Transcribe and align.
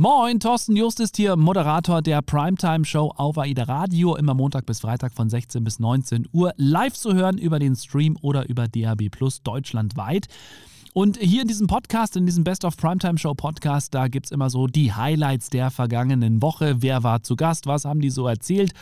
Moin, 0.00 0.38
Thorsten 0.38 0.76
Just 0.76 1.00
ist 1.00 1.16
hier, 1.16 1.34
Moderator 1.34 2.02
der 2.02 2.22
Primetime-Show 2.22 3.14
auf 3.16 3.36
AIDA 3.36 3.64
Radio, 3.64 4.14
immer 4.14 4.32
Montag 4.32 4.64
bis 4.64 4.78
Freitag 4.78 5.12
von 5.12 5.28
16 5.28 5.64
bis 5.64 5.80
19 5.80 6.28
Uhr, 6.32 6.54
live 6.56 6.94
zu 6.94 7.14
hören 7.14 7.36
über 7.36 7.58
den 7.58 7.74
Stream 7.74 8.16
oder 8.22 8.48
über 8.48 8.68
DAB 8.68 9.08
Plus 9.10 9.42
deutschlandweit. 9.42 10.28
Und 10.94 11.18
hier 11.18 11.42
in 11.42 11.48
diesem 11.48 11.66
Podcast, 11.66 12.16
in 12.16 12.26
diesem 12.26 12.44
Best 12.44 12.64
of 12.64 12.76
Primetime 12.76 13.18
Show 13.18 13.34
Podcast, 13.34 13.94
da 13.94 14.08
gibt 14.08 14.26
es 14.26 14.32
immer 14.32 14.48
so 14.48 14.66
die 14.66 14.92
Highlights 14.92 15.50
der 15.50 15.70
vergangenen 15.70 16.40
Woche. 16.40 16.76
Wer 16.80 17.02
war 17.02 17.22
zu 17.22 17.36
Gast? 17.36 17.66
Was 17.66 17.84
haben 17.84 18.00
die 18.00 18.10
so 18.10 18.26
erzählt? 18.26 18.72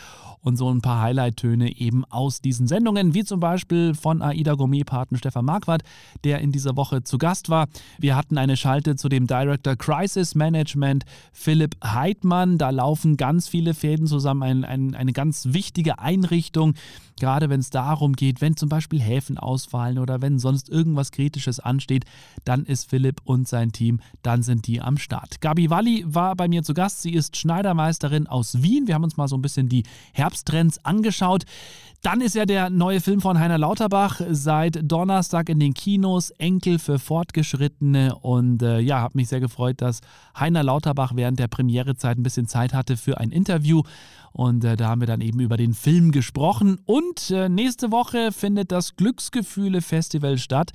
Und 0.41 0.55
so 0.55 0.71
ein 0.71 0.81
paar 0.81 1.01
Highlight-Töne 1.01 1.75
eben 1.77 2.05
aus 2.05 2.39
diesen 2.39 2.67
Sendungen, 2.67 3.13
wie 3.13 3.25
zum 3.25 3.39
Beispiel 3.41 3.93
von 3.93 4.21
AIDA 4.21 4.53
Gourmet-Paten 4.53 5.17
Stefan 5.17 5.43
Marquardt, 5.43 5.83
der 6.23 6.39
in 6.39 6.53
dieser 6.53 6.77
Woche 6.77 7.03
zu 7.03 7.17
Gast 7.17 7.49
war. 7.49 7.67
Wir 7.99 8.15
hatten 8.15 8.37
eine 8.37 8.55
Schalte 8.55 8.95
zu 8.95 9.09
dem 9.09 9.27
Director 9.27 9.75
Crisis 9.75 10.35
Management 10.35 11.03
Philipp 11.33 11.75
Heidmann. 11.83 12.57
Da 12.57 12.69
laufen 12.69 13.17
ganz 13.17 13.49
viele 13.49 13.73
Fäden 13.73 14.07
zusammen, 14.07 14.43
ein, 14.43 14.63
ein, 14.63 14.95
eine 14.95 15.11
ganz 15.11 15.47
wichtige 15.51 15.99
Einrichtung, 15.99 16.75
gerade 17.19 17.49
wenn 17.49 17.59
es 17.59 17.69
darum 17.69 18.13
geht, 18.13 18.41
wenn 18.41 18.55
zum 18.55 18.69
Beispiel 18.69 19.01
Häfen 19.01 19.37
ausfallen 19.37 19.99
oder 19.99 20.21
wenn 20.21 20.39
sonst 20.39 20.69
irgendwas 20.69 21.11
Kritisches 21.11 21.59
ansteht, 21.59 22.05
dann 22.45 22.65
ist 22.65 22.89
Philipp 22.89 23.21
und 23.23 23.47
sein 23.47 23.71
Team, 23.71 23.99
dann 24.21 24.43
sind 24.43 24.67
die 24.67 24.81
am 24.81 24.97
Start. 24.97 25.41
Gabi 25.41 25.69
Walli 25.69 26.05
war 26.07 26.35
bei 26.35 26.47
mir 26.47 26.63
zu 26.63 26.73
Gast. 26.73 27.01
Sie 27.01 27.13
ist 27.13 27.37
Schneidermeisterin 27.37 28.27
aus 28.27 28.61
Wien. 28.61 28.87
Wir 28.87 28.95
haben 28.95 29.03
uns 29.03 29.17
mal 29.17 29.27
so 29.27 29.35
ein 29.35 29.41
bisschen 29.41 29.69
die 29.69 29.83
Herbsttrends 30.13 30.83
angeschaut. 30.85 31.43
Dann 32.03 32.21
ist 32.21 32.35
ja 32.35 32.45
der 32.45 32.69
neue 32.69 33.01
Film 33.01 33.21
von 33.21 33.39
Heiner 33.39 33.57
Lauterbach 33.57 34.21
seit 34.29 34.79
Donnerstag 34.83 35.49
in 35.49 35.59
den 35.59 35.73
Kinos, 35.73 36.29
Enkel 36.29 36.77
für 36.77 36.99
Fortgeschrittene. 36.99 38.15
Und 38.15 38.61
äh, 38.61 38.79
ja, 38.79 38.99
habe 38.99 39.17
mich 39.17 39.29
sehr 39.29 39.39
gefreut, 39.39 39.81
dass 39.81 40.01
Heiner 40.37 40.63
Lauterbach 40.63 41.13
während 41.15 41.39
der 41.39 41.47
Premierezeit 41.47 42.17
ein 42.17 42.23
bisschen 42.23 42.47
Zeit 42.47 42.73
hatte 42.73 42.97
für 42.97 43.17
ein 43.17 43.31
Interview. 43.31 43.81
Und 44.37 44.63
äh, 44.63 44.77
da 44.77 44.89
haben 44.89 45.01
wir 45.01 45.07
dann 45.07 45.21
eben 45.21 45.39
über 45.39 45.57
den 45.57 45.73
Film 45.73 46.11
gesprochen. 46.11 46.77
Und 46.85 47.31
äh, 47.31 47.49
nächste 47.49 47.91
Woche 47.91 48.31
findet 48.31 48.71
das 48.71 48.95
Glücksgefühle-Festival 48.95 50.37
statt 50.37 50.73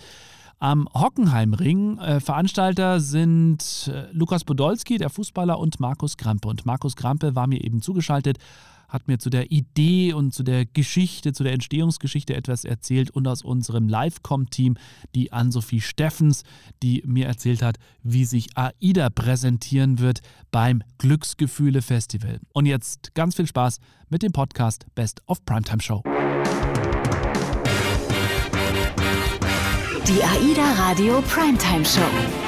am 0.59 0.89
Hockenheimring. 0.93 1.97
Äh, 1.99 2.19
Veranstalter 2.19 2.99
sind 2.99 3.89
äh, 3.89 4.11
Lukas 4.11 4.43
Podolski, 4.43 4.99
der 4.99 5.11
Fußballer, 5.11 5.61
und 5.61 5.79
Markus 5.79 6.17
Krampe. 6.17 6.49
Und 6.49 6.67
Markus 6.67 6.97
Krampe 6.97 7.37
war 7.37 7.47
mir 7.47 7.63
eben 7.63 7.81
zugeschaltet, 7.81 8.39
hat 8.93 9.09
mir 9.09 9.19
zu 9.19 9.31
der 9.31 9.51
Idee 9.51 10.13
und 10.13 10.35
zu 10.35 10.43
der 10.43 10.67
Geschichte, 10.67 11.33
zu 11.33 11.43
der 11.43 11.55
Entstehungsgeschichte 11.55 12.37
etwas 12.37 12.65
erzählt 12.65 13.11
und 13.11 13.27
aus 13.27 13.43
unserem 13.43 13.89
Live-Com-Team 13.89 14.77
die 15.15 15.33
Ann-Sophie 15.33 15.81
Steffens, 15.81 16.43
die 16.83 17.03
mir 17.07 17.27
erzählt 17.27 17.63
hat, 17.63 17.79
wie 18.03 18.27
sich 18.27 18.51
AIDA 18.55 19.09
präsentieren 19.09 19.99
wird 19.99 20.21
beim 20.51 20.83
Glücksgefühle 20.99 21.81
Festival. 21.81 22.39
Und 22.53 22.67
jetzt 22.67 23.15
ganz 23.15 23.35
viel 23.35 23.47
Spaß 23.47 23.81
mit 24.11 24.23
dem 24.23 24.33
Podcast 24.33 24.85
Best 24.95 25.23
of 25.27 25.43
Primetime 25.47 25.81
Show. 25.81 26.03
Die 30.07 30.23
AIDA 30.23 30.73
Radio 30.77 31.23
Primetime 31.23 31.87
Show. 31.87 32.42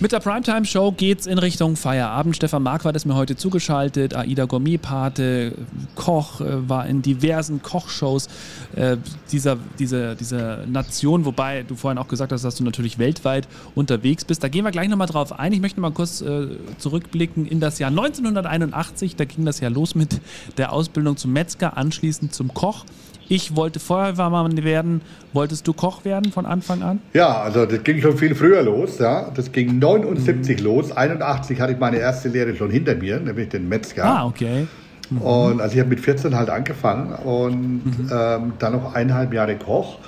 Mit 0.00 0.12
der 0.12 0.20
Primetime 0.20 0.64
Show 0.64 0.92
geht's 0.92 1.26
in 1.26 1.38
Richtung 1.38 1.74
Feierabend. 1.74 2.36
Stefan 2.36 2.62
Marquardt 2.62 2.94
ist 2.94 3.04
mir 3.04 3.16
heute 3.16 3.34
zugeschaltet. 3.34 4.14
AIDA 4.14 4.44
Gourmet-Pate, 4.44 5.54
Koch, 5.96 6.40
äh, 6.40 6.68
war 6.68 6.86
in 6.86 7.02
diversen 7.02 7.62
Kochshows 7.62 8.28
äh, 8.76 8.96
dieser, 9.32 9.56
dieser, 9.80 10.14
dieser 10.14 10.66
Nation. 10.66 11.24
Wobei 11.24 11.64
du 11.64 11.74
vorhin 11.74 11.98
auch 11.98 12.06
gesagt 12.06 12.30
hast, 12.30 12.44
dass 12.44 12.54
du 12.54 12.62
natürlich 12.62 13.00
weltweit 13.00 13.48
unterwegs 13.74 14.24
bist. 14.24 14.44
Da 14.44 14.46
gehen 14.46 14.64
wir 14.64 14.70
gleich 14.70 14.88
nochmal 14.88 15.08
drauf 15.08 15.36
ein. 15.36 15.52
Ich 15.52 15.60
möchte 15.60 15.80
mal 15.80 15.90
kurz 15.90 16.20
äh, 16.20 16.46
zurückblicken 16.78 17.44
in 17.44 17.58
das 17.58 17.80
Jahr 17.80 17.90
1981. 17.90 19.16
Da 19.16 19.24
ging 19.24 19.44
das 19.44 19.58
ja 19.58 19.68
los 19.68 19.96
mit 19.96 20.20
der 20.58 20.72
Ausbildung 20.72 21.16
zum 21.16 21.32
Metzger, 21.32 21.76
anschließend 21.76 22.32
zum 22.32 22.54
Koch. 22.54 22.84
Ich 23.28 23.54
wollte 23.54 23.78
Feuerwehrmann 23.78 24.64
werden. 24.64 25.02
Wolltest 25.34 25.68
du 25.68 25.74
Koch 25.74 26.04
werden 26.04 26.32
von 26.32 26.46
Anfang 26.46 26.82
an? 26.82 27.00
Ja, 27.12 27.42
also 27.42 27.66
das 27.66 27.82
ging 27.84 28.00
schon 28.00 28.16
viel 28.16 28.34
früher 28.34 28.62
los. 28.62 28.98
Ja. 28.98 29.30
Das 29.34 29.52
ging 29.52 29.78
79 29.78 30.58
mhm. 30.58 30.64
los. 30.64 30.92
81 30.92 31.60
hatte 31.60 31.72
ich 31.72 31.78
meine 31.78 31.98
erste 31.98 32.28
Lehre 32.28 32.56
schon 32.56 32.70
hinter 32.70 32.94
mir, 32.94 33.20
nämlich 33.20 33.50
den 33.50 33.68
Metzger. 33.68 34.04
Ah, 34.04 34.26
okay. 34.26 34.66
Mhm. 35.10 35.18
Und 35.18 35.60
also 35.60 35.74
ich 35.74 35.80
habe 35.80 35.90
mit 35.90 36.00
14 36.00 36.34
halt 36.34 36.48
angefangen 36.48 37.12
und 37.12 37.84
mhm. 37.84 38.10
ähm, 38.10 38.52
dann 38.58 38.72
noch 38.72 38.94
eineinhalb 38.94 39.34
Jahre 39.34 39.56
Koch. 39.56 39.98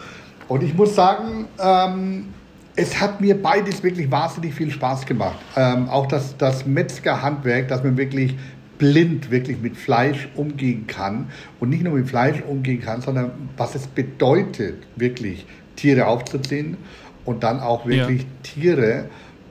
Und 0.48 0.62
ich 0.62 0.74
muss 0.74 0.94
sagen, 0.94 1.46
ähm, 1.62 2.28
es 2.76 3.00
hat 3.00 3.20
mir 3.20 3.40
beides 3.40 3.82
wirklich 3.82 4.10
wahnsinnig 4.10 4.54
viel 4.54 4.70
Spaß 4.70 5.04
gemacht. 5.04 5.38
Ähm, 5.56 5.88
auch 5.88 6.06
das, 6.06 6.36
das 6.38 6.66
Metzgerhandwerk, 6.66 7.68
dass 7.68 7.84
man 7.84 7.96
wirklich 7.96 8.36
blind 8.80 9.30
wirklich 9.30 9.60
mit 9.60 9.76
Fleisch 9.76 10.26
umgehen 10.34 10.86
kann 10.86 11.26
und 11.60 11.68
nicht 11.68 11.84
nur 11.84 11.92
mit 11.92 12.08
Fleisch 12.08 12.42
umgehen 12.48 12.80
kann, 12.80 13.02
sondern 13.02 13.30
was 13.58 13.74
es 13.74 13.86
bedeutet, 13.86 14.82
wirklich 14.96 15.44
Tiere 15.76 16.06
aufzuziehen 16.06 16.78
und 17.26 17.42
dann 17.42 17.60
auch 17.60 17.86
wirklich 17.86 18.22
ja. 18.22 18.28
Tiere 18.42 19.04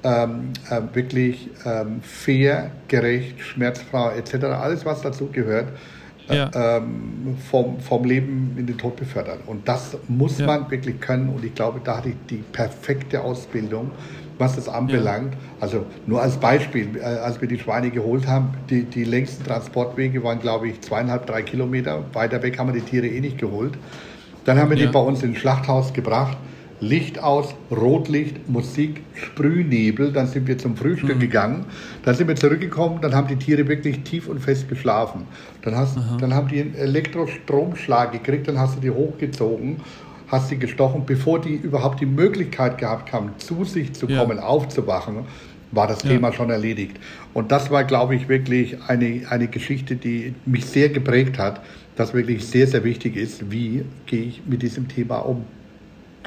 ähm, 0.03 0.49
äh, 0.69 0.81
wirklich 0.93 1.49
ähm, 1.63 2.01
fair, 2.01 2.71
gerecht, 2.87 3.39
schmerzfrei 3.39 4.17
etc., 4.17 4.45
alles 4.45 4.83
was 4.83 5.01
dazu 5.01 5.27
gehört, 5.27 5.67
äh, 6.27 6.37
ja. 6.37 6.77
ähm, 6.77 7.37
vom, 7.51 7.79
vom 7.79 8.03
Leben 8.05 8.55
in 8.57 8.65
den 8.65 8.79
Tod 8.79 8.95
befördern. 8.95 9.39
Und 9.45 9.67
das 9.67 9.95
muss 10.07 10.39
ja. 10.39 10.47
man 10.47 10.71
wirklich 10.71 10.99
können 10.99 11.29
und 11.29 11.45
ich 11.45 11.53
glaube, 11.53 11.81
da 11.83 11.97
hatte 11.97 12.09
ich 12.09 12.15
die 12.29 12.43
perfekte 12.51 13.21
Ausbildung 13.21 13.91
was 14.39 14.55
das 14.55 14.67
anbelangt. 14.67 15.33
Ja. 15.33 15.39
Also 15.59 15.85
nur 16.07 16.21
als 16.21 16.37
Beispiel, 16.37 16.97
äh, 16.97 17.03
als 17.03 17.39
wir 17.39 17.47
die 17.47 17.59
Schweine 17.59 17.91
geholt 17.91 18.25
haben, 18.25 18.53
die, 18.69 18.83
die 18.83 19.03
längsten 19.03 19.43
Transportwege 19.43 20.23
waren, 20.23 20.39
glaube 20.39 20.69
ich, 20.69 20.81
zweieinhalb, 20.81 21.27
drei 21.27 21.43
Kilometer. 21.43 22.03
Weiter 22.13 22.41
weg 22.41 22.57
haben 22.57 22.73
wir 22.73 22.81
die 22.81 22.85
Tiere 22.89 23.07
eh 23.07 23.19
nicht 23.19 23.37
geholt. 23.37 23.73
Dann 24.45 24.57
haben 24.57 24.71
wir 24.71 24.77
ja. 24.77 24.87
die 24.87 24.91
bei 24.91 24.99
uns 24.99 25.21
ins 25.21 25.37
Schlachthaus 25.37 25.93
gebracht. 25.93 26.37
Licht 26.81 27.21
aus, 27.21 27.53
Rotlicht, 27.69 28.47
Musik, 28.47 29.01
Sprühnebel. 29.13 30.13
Dann 30.13 30.27
sind 30.27 30.47
wir 30.47 30.57
zum 30.57 30.77
Frühstück 30.77 31.17
mhm. 31.17 31.19
gegangen. 31.19 31.65
Dann 32.05 32.15
sind 32.15 32.29
wir 32.29 32.37
zurückgekommen. 32.37 33.01
Dann 33.01 33.13
haben 33.13 33.27
die 33.27 33.35
Tiere 33.35 33.67
wirklich 33.67 33.99
tief 34.03 34.29
und 34.29 34.39
fest 34.39 34.69
geschlafen. 34.69 35.27
Dann, 35.61 35.75
hast, 35.75 35.97
dann 36.21 36.33
haben 36.33 36.47
die 36.47 36.61
einen 36.61 36.75
Elektrostromschlag 36.75 38.13
gekriegt. 38.13 38.47
Dann 38.47 38.57
hast 38.57 38.77
du 38.77 38.79
die 38.79 38.91
hochgezogen 38.91 39.81
hast 40.29 40.49
sie 40.49 40.57
gestochen, 40.57 41.05
bevor 41.05 41.39
die 41.41 41.55
überhaupt 41.55 41.99
die 41.99 42.05
Möglichkeit 42.05 42.77
gehabt 42.77 43.11
haben, 43.11 43.31
zu 43.37 43.63
sich 43.65 43.93
zu 43.93 44.07
kommen, 44.07 44.37
ja. 44.37 44.43
aufzuwachen, 44.43 45.25
war 45.71 45.87
das 45.87 46.03
ja. 46.03 46.11
Thema 46.11 46.33
schon 46.33 46.49
erledigt. 46.49 46.97
Und 47.33 47.51
das 47.51 47.69
war, 47.69 47.83
glaube 47.83 48.15
ich, 48.15 48.27
wirklich 48.27 48.81
eine, 48.87 49.23
eine 49.29 49.47
Geschichte, 49.47 49.95
die 49.95 50.33
mich 50.45 50.65
sehr 50.65 50.89
geprägt 50.89 51.37
hat, 51.37 51.61
dass 51.95 52.13
wirklich 52.13 52.45
sehr, 52.45 52.67
sehr 52.67 52.83
wichtig 52.83 53.15
ist, 53.15 53.51
wie 53.51 53.83
gehe 54.05 54.23
ich 54.23 54.41
mit 54.45 54.61
diesem 54.61 54.87
Thema 54.87 55.17
um. 55.17 55.43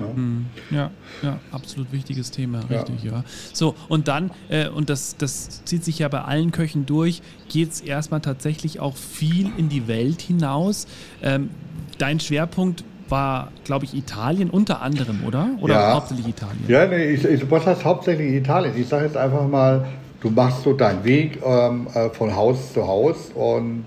Ja, 0.01 0.07
hm. 0.15 0.47
ja, 0.71 0.91
ja, 1.23 1.39
absolut 1.51 1.93
wichtiges 1.93 2.31
Thema, 2.31 2.61
richtig, 2.71 3.05
ja. 3.05 3.12
ja. 3.12 3.25
So, 3.53 3.75
und 3.89 4.09
dann, 4.09 4.31
äh, 4.49 4.69
und 4.69 4.89
das, 4.89 5.17
das 5.17 5.65
zieht 5.65 5.85
sich 5.85 5.99
ja 5.99 6.09
bei 6.09 6.23
allen 6.23 6.51
Köchen 6.51 6.87
durch, 6.87 7.21
geht 7.49 7.73
es 7.73 7.81
erstmal 7.81 8.21
tatsächlich 8.21 8.81
auch 8.81 8.97
viel 8.97 9.51
in 9.59 9.69
die 9.69 9.89
Welt 9.89 10.23
hinaus. 10.23 10.87
Ähm, 11.23 11.51
dein 11.99 12.21
Schwerpunkt 12.21 12.85
war, 13.12 13.53
glaube 13.62 13.84
ich, 13.84 13.95
Italien 13.95 14.50
unter 14.50 14.83
anderem, 14.83 15.21
oder? 15.25 15.50
Oder 15.61 15.75
ja. 15.75 15.95
hauptsächlich 15.95 16.27
Italien? 16.27 16.65
Ja, 16.67 16.87
nee, 16.87 17.11
ich, 17.12 17.25
ich, 17.25 17.49
was 17.49 17.65
heißt 17.65 17.84
hauptsächlich 17.84 18.33
Italien? 18.33 18.73
Ich 18.77 18.89
sage 18.89 19.05
jetzt 19.05 19.17
einfach 19.17 19.47
mal, 19.47 19.84
du 20.21 20.31
machst 20.31 20.65
so 20.65 20.73
deinen 20.73 21.05
Weg 21.05 21.39
ähm, 21.47 21.87
äh, 21.95 22.09
von 22.09 22.34
Haus 22.34 22.73
zu 22.73 22.89
Haus 22.89 23.31
und 23.34 23.84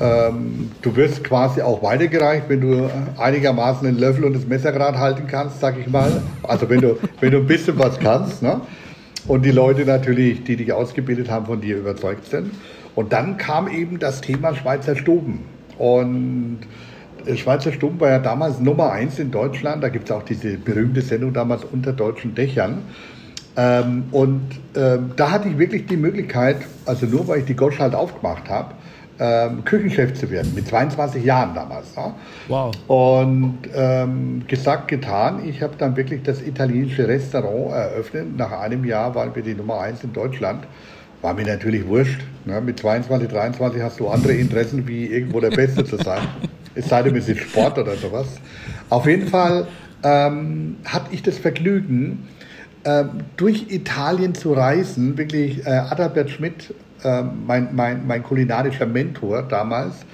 ähm, 0.00 0.70
du 0.80 0.96
wirst 0.96 1.22
quasi 1.22 1.60
auch 1.60 1.82
weitergereicht, 1.82 2.48
wenn 2.48 2.62
du 2.62 2.90
einigermaßen 3.18 3.84
den 3.84 3.98
Löffel 3.98 4.24
und 4.24 4.34
das 4.34 4.46
Messer 4.46 4.72
gerade 4.72 4.98
halten 4.98 5.26
kannst, 5.28 5.60
sag 5.60 5.78
ich 5.78 5.86
mal. 5.86 6.22
Also 6.42 6.68
wenn 6.68 6.80
du, 6.80 6.98
wenn 7.20 7.30
du 7.30 7.38
ein 7.38 7.46
bisschen 7.46 7.78
was 7.78 8.00
kannst. 8.00 8.42
Ne? 8.42 8.62
Und 9.28 9.44
die 9.44 9.52
Leute 9.52 9.84
natürlich, 9.84 10.44
die 10.44 10.56
dich 10.56 10.72
ausgebildet 10.72 11.30
haben, 11.30 11.46
von 11.46 11.60
dir 11.60 11.76
überzeugt 11.76 12.26
sind. 12.26 12.52
Und 12.94 13.12
dann 13.12 13.36
kam 13.36 13.68
eben 13.68 13.98
das 13.98 14.22
Thema 14.22 14.54
Schweizer 14.54 14.96
Stuben. 14.96 15.44
Und 15.78 16.60
Schweizer 17.36 17.72
Stumm 17.72 18.00
war 18.00 18.10
ja 18.10 18.18
damals 18.18 18.60
Nummer 18.60 18.92
eins 18.92 19.18
in 19.18 19.30
Deutschland. 19.30 19.82
Da 19.82 19.88
gibt 19.88 20.06
es 20.06 20.10
auch 20.10 20.22
diese 20.22 20.56
berühmte 20.56 21.02
Sendung 21.02 21.32
damals 21.32 21.64
unter 21.64 21.92
deutschen 21.92 22.34
Dächern. 22.34 22.82
Ähm, 23.56 24.04
und 24.12 24.42
ähm, 24.74 25.12
da 25.16 25.30
hatte 25.30 25.48
ich 25.48 25.58
wirklich 25.58 25.86
die 25.86 25.96
Möglichkeit, 25.96 26.56
also 26.86 27.06
nur 27.06 27.28
weil 27.28 27.40
ich 27.40 27.44
die 27.44 27.56
Gosch 27.56 27.78
halt 27.78 27.94
aufgemacht 27.94 28.48
habe, 28.48 28.74
ähm, 29.18 29.64
Küchenchef 29.64 30.14
zu 30.14 30.30
werden, 30.30 30.52
mit 30.54 30.66
22 30.66 31.22
Jahren 31.22 31.54
damals. 31.54 31.94
Ja. 31.94 32.14
Wow. 32.48 32.72
Und 32.86 33.58
ähm, 33.74 34.42
gesagt, 34.48 34.88
getan, 34.88 35.46
ich 35.46 35.62
habe 35.62 35.74
dann 35.76 35.96
wirklich 35.96 36.22
das 36.22 36.40
italienische 36.40 37.06
Restaurant 37.06 37.72
eröffnet. 37.72 38.36
Nach 38.36 38.52
einem 38.52 38.84
Jahr 38.84 39.14
waren 39.14 39.34
wir 39.34 39.42
die 39.42 39.54
Nummer 39.54 39.80
eins 39.80 40.02
in 40.02 40.12
Deutschland. 40.12 40.64
War 41.20 41.34
mir 41.34 41.46
natürlich 41.46 41.86
wurscht. 41.86 42.20
Ne? 42.46 42.60
Mit 42.60 42.80
22, 42.80 43.28
23 43.28 43.82
hast 43.82 44.00
du 44.00 44.08
andere 44.08 44.32
Interessen, 44.32 44.88
wie 44.88 45.06
irgendwo 45.06 45.40
der 45.40 45.50
Beste 45.50 45.84
zu 45.84 45.96
sein. 45.96 46.22
Es 46.74 46.88
sei 46.88 47.02
denn, 47.02 47.16
es 47.16 47.28
ist 47.28 47.40
Sport 47.40 47.78
oder 47.78 47.96
sowas. 47.96 48.26
Auf 48.88 49.06
jeden 49.06 49.28
Fall 49.28 49.66
ähm, 50.02 50.76
hatte 50.84 51.08
ich 51.12 51.22
das 51.22 51.38
Vergnügen, 51.38 52.28
äh, 52.84 53.04
durch 53.36 53.70
Italien 53.70 54.34
zu 54.34 54.52
reisen, 54.52 55.16
wirklich 55.16 55.66
äh, 55.66 55.70
Adalbert 55.70 56.30
Schmidt, 56.30 56.74
äh, 57.04 57.22
mein, 57.22 57.74
mein, 57.74 58.06
mein 58.06 58.22
kulinarischer 58.22 58.86
Mentor 58.86 59.42
damals, 59.42 60.04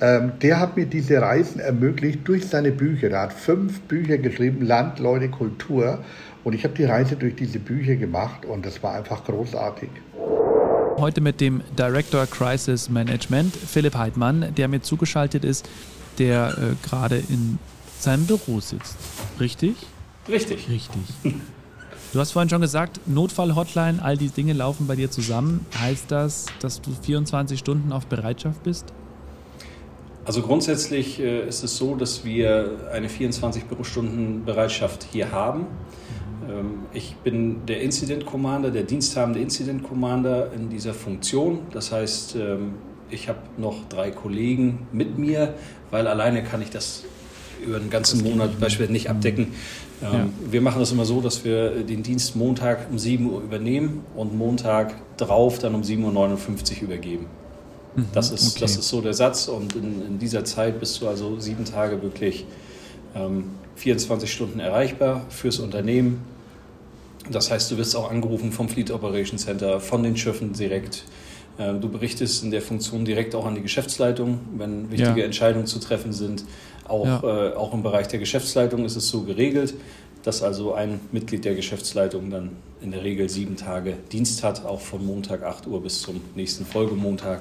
ähm, 0.00 0.32
der 0.42 0.60
hat 0.60 0.76
mir 0.76 0.86
diese 0.86 1.22
Reisen 1.22 1.60
ermöglicht 1.60 2.20
durch 2.24 2.46
seine 2.46 2.70
Bücher. 2.70 3.10
Er 3.10 3.22
hat 3.22 3.32
fünf 3.32 3.80
Bücher 3.82 4.18
geschrieben, 4.18 4.66
Land, 4.66 4.98
Leute, 4.98 5.28
Kultur. 5.28 6.00
Und 6.44 6.52
ich 6.52 6.64
habe 6.64 6.74
die 6.74 6.84
Reise 6.84 7.16
durch 7.16 7.34
diese 7.34 7.58
Bücher 7.58 7.96
gemacht 7.96 8.44
und 8.44 8.66
das 8.66 8.82
war 8.82 8.94
einfach 8.94 9.24
großartig. 9.24 9.88
Heute 10.98 11.20
mit 11.20 11.40
dem 11.40 11.62
Director 11.78 12.26
Crisis 12.26 12.88
Management, 12.88 13.54
Philipp 13.54 13.96
Heidmann, 13.96 14.54
der 14.56 14.68
mir 14.68 14.80
zugeschaltet 14.80 15.44
ist, 15.44 15.68
der 16.18 16.56
äh, 16.58 16.86
gerade 16.86 17.16
in 17.16 17.58
seinem 17.98 18.26
Büro 18.26 18.60
sitzt. 18.60 18.96
Richtig? 19.40 19.76
Richtig. 20.28 20.68
Richtig. 20.68 21.02
Du 22.12 22.20
hast 22.20 22.32
vorhin 22.32 22.48
schon 22.48 22.62
gesagt, 22.62 23.00
Notfall-Hotline, 23.06 24.02
all 24.02 24.16
die 24.16 24.28
Dinge 24.28 24.54
laufen 24.54 24.86
bei 24.86 24.96
dir 24.96 25.10
zusammen. 25.10 25.66
Heißt 25.78 26.10
das, 26.10 26.46
dass 26.60 26.80
du 26.80 26.90
24 27.02 27.58
Stunden 27.58 27.92
auf 27.92 28.06
Bereitschaft 28.06 28.62
bist? 28.62 28.86
Also 30.24 30.40
grundsätzlich 30.40 31.20
äh, 31.20 31.46
ist 31.46 31.62
es 31.62 31.76
so, 31.76 31.94
dass 31.94 32.24
wir 32.24 32.88
eine 32.90 33.08
24 33.10 33.64
Stunden 33.82 34.44
Bereitschaft 34.46 35.06
hier 35.12 35.30
haben. 35.30 35.66
Ähm, 36.48 36.86
ich 36.92 37.16
bin 37.16 37.66
der 37.66 37.82
Incident 37.82 38.24
Commander, 38.24 38.70
der 38.70 38.84
diensthabende 38.84 39.40
Incident 39.40 39.82
Commander 39.82 40.52
in 40.52 40.70
dieser 40.70 40.94
Funktion. 40.94 41.60
Das 41.72 41.92
heißt, 41.92 42.36
ähm, 42.36 42.74
ich 43.10 43.28
habe 43.28 43.38
noch 43.56 43.88
drei 43.88 44.10
Kollegen 44.10 44.86
mit 44.92 45.18
mir, 45.18 45.54
weil 45.90 46.06
alleine 46.06 46.42
kann 46.42 46.62
ich 46.62 46.70
das 46.70 47.04
über 47.64 47.78
den 47.78 47.90
ganzen 47.90 48.22
Monat 48.22 48.60
beispielsweise 48.60 48.92
nicht 48.92 49.10
abdecken. 49.10 49.54
Ähm, 50.02 50.12
ja. 50.12 50.28
Wir 50.50 50.60
machen 50.60 50.80
das 50.80 50.92
immer 50.92 51.04
so, 51.04 51.20
dass 51.20 51.44
wir 51.44 51.70
den 51.82 52.02
Dienst 52.02 52.36
Montag 52.36 52.90
um 52.90 52.98
7 52.98 53.30
Uhr 53.30 53.40
übernehmen 53.40 54.04
und 54.14 54.36
Montag 54.36 54.94
drauf 55.16 55.58
dann 55.58 55.74
um 55.74 55.82
7.59 55.82 56.76
Uhr 56.76 56.82
übergeben. 56.82 57.26
Mhm, 57.94 58.06
das, 58.12 58.30
ist, 58.30 58.52
okay. 58.52 58.60
das 58.60 58.76
ist 58.76 58.88
so 58.88 59.00
der 59.00 59.14
Satz 59.14 59.48
und 59.48 59.74
in, 59.74 60.06
in, 60.06 60.18
dieser 60.18 60.44
Zeit 60.44 60.78
bist 60.80 61.00
du 61.00 61.08
also 61.08 61.40
sieben 61.40 61.64
Tage 61.64 62.02
wirklich 62.02 62.44
ähm, 63.14 63.44
24 63.76 64.30
Stunden 64.30 64.60
erreichbar 64.60 65.24
fürs 65.30 65.58
Unternehmen. 65.58 66.20
Das 67.30 67.50
heißt, 67.50 67.70
du 67.70 67.78
wirst 67.78 67.96
auch 67.96 68.10
angerufen 68.10 68.52
vom 68.52 68.68
Fleet 68.68 68.90
Operation 68.90 69.38
Center, 69.38 69.80
von 69.80 70.02
den 70.02 70.16
Schiffen 70.16 70.52
direkt. 70.52 71.04
Äh, 71.58 71.74
du 71.74 71.88
berichtest 71.88 72.42
in 72.44 72.50
der 72.50 72.62
Funktion 72.62 73.04
direkt 73.04 73.34
auch 73.34 73.46
an 73.46 73.54
die 73.54 73.62
Geschäftsleitung, 73.62 74.40
wenn 74.56 74.90
wichtige 74.90 75.20
ja. 75.20 75.26
Entscheidungen 75.26 75.66
zu 75.66 75.78
treffen 75.78 76.12
sind. 76.12 76.44
Auch, 76.86 77.06
ja. 77.06 77.48
äh, 77.48 77.54
auch 77.54 77.72
im 77.72 77.82
Bereich 77.82 78.08
der 78.08 78.18
Geschäftsleitung 78.18 78.84
ist 78.84 78.96
es 78.96 79.08
so 79.08 79.22
geregelt, 79.22 79.74
dass 80.22 80.42
also 80.42 80.74
ein 80.74 81.00
Mitglied 81.12 81.44
der 81.44 81.54
Geschäftsleitung 81.54 82.30
dann 82.30 82.50
in 82.80 82.90
der 82.90 83.04
Regel 83.04 83.28
sieben 83.28 83.56
Tage 83.56 83.94
Dienst 84.12 84.42
hat, 84.42 84.64
auch 84.64 84.80
von 84.80 85.04
Montag 85.04 85.42
8 85.42 85.66
Uhr 85.66 85.82
bis 85.82 86.02
zum 86.02 86.20
nächsten 86.34 86.66
Folgemontag 86.66 87.40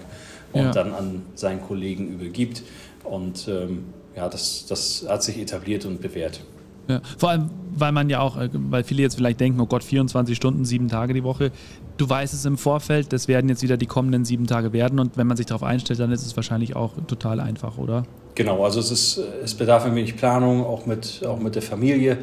und 0.54 0.64
ja. 0.64 0.72
dann 0.72 0.94
an 0.94 1.22
seinen 1.36 1.62
Kollegen 1.62 2.08
übergibt. 2.08 2.64
Und 3.04 3.48
ähm, 3.48 3.86
ja, 4.16 4.30
das, 4.30 4.66
das 4.68 5.06
hat 5.08 5.24
sich 5.24 5.38
etabliert 5.38 5.86
und 5.86 6.02
bewährt. 6.02 6.42
Ja, 6.88 7.02
vor 7.18 7.30
allem, 7.30 7.50
weil 7.76 7.92
man 7.92 8.10
ja 8.10 8.20
auch, 8.20 8.38
äh, 8.38 8.50
weil 8.54 8.84
viele 8.84 9.02
jetzt 9.02 9.16
vielleicht 9.16 9.40
denken, 9.40 9.60
oh 9.60 9.66
Gott, 9.66 9.84
24 9.84 10.36
Stunden, 10.36 10.66
sieben 10.66 10.88
Tage 10.88 11.14
die 11.14 11.24
Woche. 11.24 11.52
Du 11.98 12.10
weißt 12.10 12.34
es 12.34 12.46
im 12.46 12.58
Vorfeld, 12.58 13.14
das 13.14 13.28
werden 13.28 13.50
jetzt 13.50 13.64
wieder 13.64 13.78
die 13.78 13.86
kommenden 13.86 14.26
sieben 14.26 14.48
Tage 14.48 14.74
werden 14.74 15.00
und 15.00 15.18
wenn 15.18 15.28
man 15.28 15.38
sich 15.38 15.46
darauf 15.46 15.64
einstellt, 15.64 16.00
dann 16.00 16.12
ist 16.12 16.26
es 16.26 16.36
wahrscheinlich 16.36 16.76
auch 16.76 16.92
total 17.08 17.40
einfach, 17.40 17.78
oder? 17.78 18.04
Genau, 18.36 18.66
also 18.66 18.82
es, 18.82 18.92
ist, 18.92 19.22
es 19.44 19.56
bedarf 19.56 19.86
ein 19.86 19.96
wenig 19.96 20.18
Planung, 20.18 20.66
auch 20.66 20.86
mit, 20.86 21.24
auch 21.26 21.40
mit 21.40 21.56
der 21.56 21.62
Familie. 21.62 22.18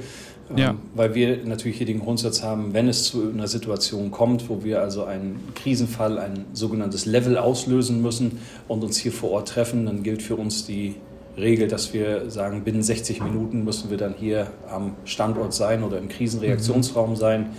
Ähm, 0.50 0.59
ja. 0.59 0.75
weil 0.94 1.14
wir 1.14 1.44
natürlich 1.44 1.79
hier 1.79 1.87
den 1.87 2.00
Grundsatz 2.00 2.43
haben, 2.43 2.75
wenn 2.75 2.88
es 2.88 3.05
zu 3.05 3.31
einer 3.32 3.47
Situation 3.47 4.11
kommt, 4.11 4.49
wo 4.49 4.64
wir 4.64 4.81
also 4.81 5.05
einen 5.05 5.41
Krisenfall, 5.55 6.19
ein 6.19 6.47
sogenanntes 6.53 7.06
Level 7.06 7.38
auslösen 7.38 8.03
müssen 8.03 8.38
und 8.69 8.82
uns 8.82 8.99
hier 8.99 9.12
vor 9.12 9.31
Ort 9.31 9.49
treffen, 9.49 9.87
dann 9.87 10.03
gilt 10.03 10.20
für 10.20 10.37
uns 10.37 10.67
die 10.67 10.97
Regel, 11.37 11.69
dass 11.69 11.94
wir 11.94 12.31
sagen, 12.31 12.62
binnen 12.62 12.82
60 12.82 13.23
Minuten 13.23 13.64
müssen 13.64 13.90
wir 13.90 13.96
dann 13.96 14.14
hier 14.19 14.49
am 14.70 14.94
Standort 15.05 15.55
sein 15.55 15.82
oder 15.82 15.99
im 15.99 16.08
Krisenreaktionsraum 16.08 17.17
sein. 17.17 17.50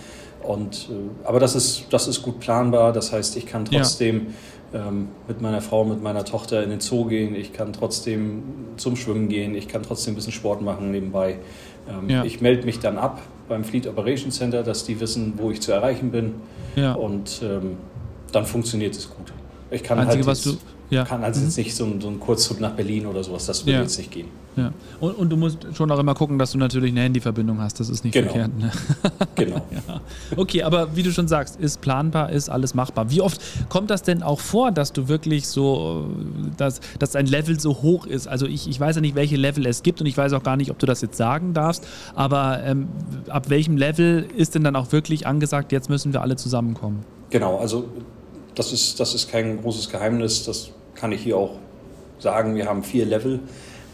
Und, 0.42 0.90
äh, 0.90 1.26
aber 1.26 1.40
das 1.40 1.54
ist, 1.54 1.86
das 1.90 2.06
ist 2.06 2.22
gut 2.22 2.38
planbar. 2.38 2.92
Das 2.92 3.12
heißt, 3.12 3.36
ich 3.36 3.46
kann 3.46 3.64
trotzdem 3.64 4.28
ja. 4.72 4.88
ähm, 4.88 5.08
mit 5.26 5.40
meiner 5.40 5.60
Frau, 5.60 5.84
mit 5.84 6.02
meiner 6.02 6.24
Tochter 6.24 6.62
in 6.62 6.70
den 6.70 6.80
Zoo 6.80 7.06
gehen. 7.06 7.34
Ich 7.34 7.52
kann 7.52 7.72
trotzdem 7.72 8.42
zum 8.76 8.94
Schwimmen 8.94 9.28
gehen. 9.28 9.54
Ich 9.54 9.66
kann 9.66 9.82
trotzdem 9.82 10.12
ein 10.12 10.16
bisschen 10.16 10.32
Sport 10.32 10.62
machen 10.62 10.90
nebenbei. 10.90 11.38
Ähm, 11.88 12.08
ja. 12.08 12.24
Ich 12.24 12.40
melde 12.40 12.64
mich 12.66 12.78
dann 12.78 12.98
ab 12.98 13.22
beim 13.48 13.64
Fleet 13.64 13.86
Operation 13.86 14.30
Center, 14.30 14.62
dass 14.62 14.84
die 14.84 15.00
wissen, 15.00 15.34
wo 15.36 15.50
ich 15.50 15.60
zu 15.60 15.72
erreichen 15.72 16.10
bin. 16.10 16.34
Ja. 16.76 16.92
Und 16.92 17.40
ähm, 17.42 17.76
dann 18.32 18.46
funktioniert 18.46 18.96
es 18.96 19.08
gut. 19.08 19.32
Ich 19.70 19.82
kann 19.82 19.98
Einzige, 19.98 20.26
halt 20.26 20.44
jetzt, 20.44 20.58
ja. 20.90 21.04
kann 21.04 21.24
also 21.24 21.40
mhm. 21.40 21.46
jetzt 21.46 21.56
nicht 21.56 21.74
so, 21.74 21.88
so 22.00 22.08
einen 22.08 22.20
Kurzzug 22.20 22.60
nach 22.60 22.72
Berlin 22.72 23.06
oder 23.06 23.22
sowas, 23.22 23.46
das 23.46 23.64
würde 23.66 23.80
jetzt 23.80 23.98
nicht 23.98 24.10
gehen. 24.10 24.28
Ja. 24.56 24.72
Und, 25.00 25.12
und, 25.18 25.30
du 25.30 25.36
musst 25.36 25.66
schon 25.74 25.90
auch 25.90 25.98
immer 25.98 26.14
gucken, 26.14 26.38
dass 26.38 26.52
du 26.52 26.58
natürlich 26.58 26.92
eine 26.92 27.00
Handyverbindung 27.00 27.60
hast. 27.60 27.80
Das 27.80 27.88
ist 27.88 28.04
nicht 28.04 28.12
genau. 28.12 28.32
verkehrt. 28.32 28.56
Ne? 28.56 28.70
Genau. 29.34 29.56
ja. 29.56 30.00
Okay, 30.36 30.62
aber 30.62 30.94
wie 30.94 31.02
du 31.02 31.10
schon 31.10 31.26
sagst, 31.26 31.58
ist 31.58 31.80
planbar, 31.80 32.30
ist 32.30 32.48
alles 32.48 32.72
machbar. 32.74 33.10
Wie 33.10 33.20
oft 33.20 33.40
kommt 33.68 33.90
das 33.90 34.02
denn 34.02 34.22
auch 34.22 34.38
vor, 34.38 34.70
dass 34.70 34.92
du 34.92 35.08
wirklich 35.08 35.48
so, 35.48 36.08
dass, 36.56 36.80
dass 37.00 37.16
ein 37.16 37.26
Level 37.26 37.58
so 37.58 37.82
hoch 37.82 38.06
ist? 38.06 38.28
Also 38.28 38.46
ich, 38.46 38.68
ich 38.68 38.78
weiß 38.78 38.96
ja 38.96 39.00
nicht, 39.00 39.16
welche 39.16 39.36
Level 39.36 39.66
es 39.66 39.82
gibt 39.82 40.00
und 40.00 40.06
ich 40.06 40.16
weiß 40.16 40.32
auch 40.34 40.42
gar 40.42 40.56
nicht, 40.56 40.70
ob 40.70 40.78
du 40.78 40.86
das 40.86 41.00
jetzt 41.00 41.16
sagen 41.16 41.52
darfst, 41.52 41.84
aber 42.14 42.62
ähm, 42.64 42.88
ab 43.28 43.50
welchem 43.50 43.76
Level 43.76 44.26
ist 44.36 44.54
denn 44.54 44.62
dann 44.62 44.76
auch 44.76 44.92
wirklich 44.92 45.26
angesagt, 45.26 45.72
jetzt 45.72 45.90
müssen 45.90 46.12
wir 46.12 46.22
alle 46.22 46.36
zusammenkommen? 46.36 47.00
Genau, 47.30 47.58
also 47.58 47.88
das 48.54 48.72
ist, 48.72 49.00
das 49.00 49.14
ist 49.14 49.30
kein 49.30 49.60
großes 49.60 49.90
Geheimnis, 49.90 50.44
das 50.44 50.70
kann 50.94 51.12
ich 51.12 51.22
hier 51.22 51.36
auch 51.36 51.58
sagen. 52.18 52.54
Wir 52.54 52.66
haben 52.66 52.82
vier 52.82 53.06
Level 53.06 53.40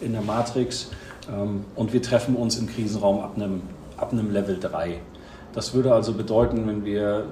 in 0.00 0.12
der 0.12 0.22
Matrix 0.22 0.88
ähm, 1.30 1.64
und 1.76 1.92
wir 1.92 2.02
treffen 2.02 2.36
uns 2.36 2.58
im 2.58 2.68
Krisenraum 2.68 3.20
ab 3.20 3.32
einem, 3.36 3.62
ab 3.96 4.12
einem 4.12 4.32
Level 4.32 4.58
3. 4.58 5.00
Das 5.52 5.74
würde 5.74 5.92
also 5.92 6.12
bedeuten, 6.12 6.66
wenn 6.66 6.84
wir 6.84 7.26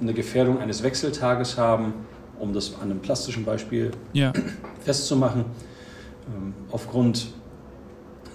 eine 0.00 0.12
Gefährdung 0.12 0.58
eines 0.58 0.82
Wechseltages 0.82 1.56
haben, 1.56 1.94
um 2.38 2.52
das 2.52 2.74
an 2.74 2.90
einem 2.90 3.00
plastischen 3.00 3.44
Beispiel 3.44 3.90
ja. 4.12 4.32
festzumachen, 4.84 5.44
ähm, 6.26 6.54
aufgrund 6.70 7.28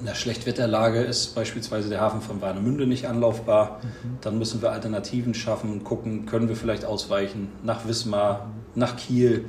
einer 0.02 0.16
Schlechtwetterlage 0.16 1.00
ist 1.02 1.36
beispielsweise 1.36 1.90
der 1.90 2.02
Hafen 2.02 2.22
von 2.22 2.42
Warnemünde 2.42 2.86
nicht 2.86 3.08
anlaufbar, 3.08 3.80
mhm. 3.82 4.18
dann 4.22 4.38
müssen 4.38 4.62
wir 4.62 4.72
Alternativen 4.72 5.34
schaffen 5.34 5.72
und 5.72 5.84
gucken, 5.84 6.26
können 6.26 6.50
wir 6.50 6.56
vielleicht 6.56 6.86
ausweichen 6.86 7.50
nach 7.64 7.88
Wismar, 7.88 8.52
nach 8.76 8.98
Kiel, 8.98 9.46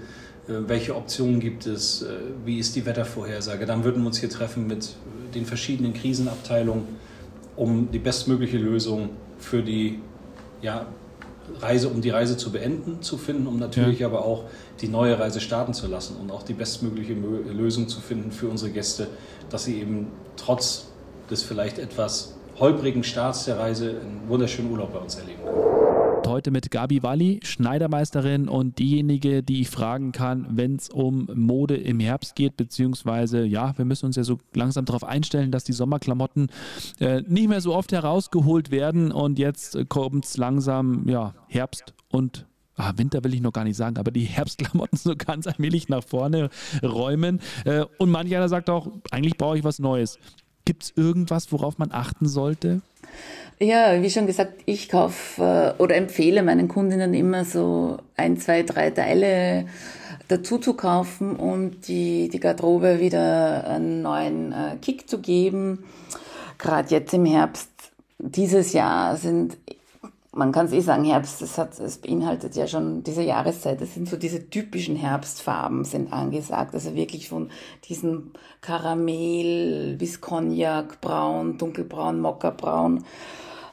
äh, 0.49 0.53
welche 0.67 0.95
Optionen 0.95 1.41
gibt 1.41 1.67
es, 1.67 2.03
äh, 2.03 2.09
wie 2.45 2.59
ist 2.59 2.77
die 2.77 2.87
Wettervorhersage. 2.87 3.67
Dann 3.67 3.85
würden 3.85 4.03
wir 4.03 4.07
uns 4.07 4.19
hier 4.19 4.31
treffen 4.31 4.67
mit 4.67 4.95
den 5.35 5.47
verschiedenen 5.47 5.95
Krisenabteilungen, 5.95 6.85
um 7.57 7.91
die 7.91 7.99
bestmögliche 7.99 8.59
Lösung 8.59 9.11
für 9.39 9.63
die 9.63 10.01
ja, 10.63 10.87
Reise, 11.61 11.89
um 11.89 12.01
die 12.01 12.11
Reise 12.11 12.37
zu 12.37 12.51
beenden, 12.51 13.03
zu 13.03 13.19
finden, 13.19 13.47
um 13.47 13.59
natürlich 13.59 14.01
ja. 14.01 14.09
aber 14.09 14.25
auch 14.25 14.45
die 14.81 14.89
neue 14.89 15.19
Reise 15.19 15.41
starten 15.41 15.75
zu 15.75 15.87
lassen 15.87 16.17
und 16.17 16.31
auch 16.31 16.43
die 16.43 16.55
bestmögliche 16.55 17.15
Lösung 17.15 17.89
zu 17.89 18.01
finden 18.01 18.33
für 18.33 18.49
unsere 18.49 18.71
Gäste, 18.71 19.09
dass 19.49 19.65
sie 19.65 19.81
eben 19.81 20.09
trotz 20.37 20.89
des 21.31 21.43
vielleicht 21.43 21.79
etwas 21.79 22.35
holprigen 22.59 23.05
Starts 23.05 23.45
der 23.45 23.59
Reise 23.59 24.01
einen 24.01 24.29
wunderschönen 24.29 24.71
Urlaub 24.71 24.93
bei 24.93 24.99
uns 24.99 25.17
erleben 25.17 25.43
können. 25.45 25.87
Heute 26.27 26.51
mit 26.51 26.73
Gabi 26.73 27.05
Walli, 27.05 27.41
Schneidermeisterin 27.45 28.49
und 28.49 28.81
diejenige, 28.81 29.45
die 29.45 29.61
ich 29.61 29.71
fragen 29.71 30.11
kann, 30.11 30.47
wenn 30.51 30.75
es 30.75 30.89
um 30.89 31.29
Mode 31.33 31.77
im 31.77 32.01
Herbst 32.01 32.35
geht, 32.35 32.57
beziehungsweise 32.57 33.45
ja, 33.45 33.79
wir 33.79 33.85
müssen 33.85 34.07
uns 34.07 34.17
ja 34.17 34.25
so 34.25 34.39
langsam 34.53 34.87
darauf 34.87 35.05
einstellen, 35.05 35.53
dass 35.53 35.63
die 35.63 35.73
Sommerklamotten 35.73 36.51
äh, 36.99 37.23
nicht 37.29 37.49
mehr 37.49 37.61
so 37.61 37.75
oft 37.75 37.93
herausgeholt 37.93 38.73
werden. 38.73 39.13
Und 39.13 39.39
jetzt 39.39 39.79
kommt 39.89 40.25
es 40.25 40.37
langsam, 40.37 41.09
ja, 41.09 41.35
Herbst 41.49 41.95
und 42.11 42.47
Ah, 42.77 42.93
Winter 42.97 43.25
will 43.25 43.33
ich 43.33 43.41
noch 43.41 43.53
gar 43.53 43.65
nicht 43.65 43.77
sagen, 43.77 43.97
aber 43.97 44.11
die 44.11 44.25
Herbstklamotten 44.25 44.99
so 45.03 45.15
ganz 45.17 45.47
allmählich 45.47 45.89
nach 45.89 46.05
vorne 46.05 46.51
räumen. 46.83 47.41
Äh, 47.65 47.85
und 47.99 48.11
manch 48.11 48.35
einer 48.35 48.49
sagt 48.49 48.69
auch, 48.71 48.89
eigentlich 49.11 49.39
brauche 49.39 49.59
ich 49.59 49.65
was 49.65 49.79
Neues. 49.79 50.19
Gibt 50.65 50.83
es 50.83 50.93
irgendwas, 50.97 51.53
worauf 51.53 51.79
man 51.79 51.93
achten 51.93 52.29
sollte? 52.29 52.83
Ja, 53.59 54.03
wie 54.03 54.11
schon 54.11 54.27
gesagt, 54.27 54.63
ich 54.67 54.91
kaufe 54.91 55.75
äh, 55.79 55.83
oder 55.83 55.97
empfehle 55.97 56.43
meinen 56.43 56.69
Kundinnen 56.69 57.15
immer 57.15 57.45
so 57.45 57.99
ein, 58.17 58.37
zwei, 58.37 58.63
drei 58.63 58.91
Teile 58.91 59.67
dazu 60.29 60.59
zu 60.59 60.75
kaufen, 60.75 61.37
um 61.37 61.81
die, 61.81 62.29
die 62.29 62.41
Garderobe 62.41 63.01
wieder 63.01 63.67
einen 63.67 64.03
neuen 64.03 64.53
äh, 64.53 64.77
Kick 64.83 65.09
zu 65.09 65.21
geben. 65.21 65.85
Gerade 66.59 66.91
jetzt 66.91 67.15
im 67.15 67.25
Herbst 67.25 67.71
dieses 68.19 68.73
Jahr 68.73 69.17
sind 69.17 69.57
man 70.37 70.53
kann 70.53 70.67
es 70.67 70.73
eh 70.73 70.81
sagen, 70.81 71.05
Herbst, 71.05 71.41
das, 71.41 71.57
hat, 71.57 71.81
das 71.81 71.97
beinhaltet 71.97 72.55
ja 72.57 72.67
schon 72.67 73.03
diese 73.03 73.23
Jahreszeit. 73.23 73.81
Das 73.81 73.95
sind 73.95 74.09
so 74.09 74.17
diese 74.17 74.51
typischen 74.51 74.95
Herbstfarben 74.95 75.85
sind 75.85 76.13
angesagt. 76.13 76.75
Also 76.75 76.95
wirklich 76.95 77.31
von 77.31 77.51
diesem 77.89 78.33
Karamell 78.61 79.97
bis 79.97 80.21
Cognac, 80.21 81.01
braun, 81.01 81.57
dunkelbraun, 81.57 82.21
Mokkabraun. 82.21 83.05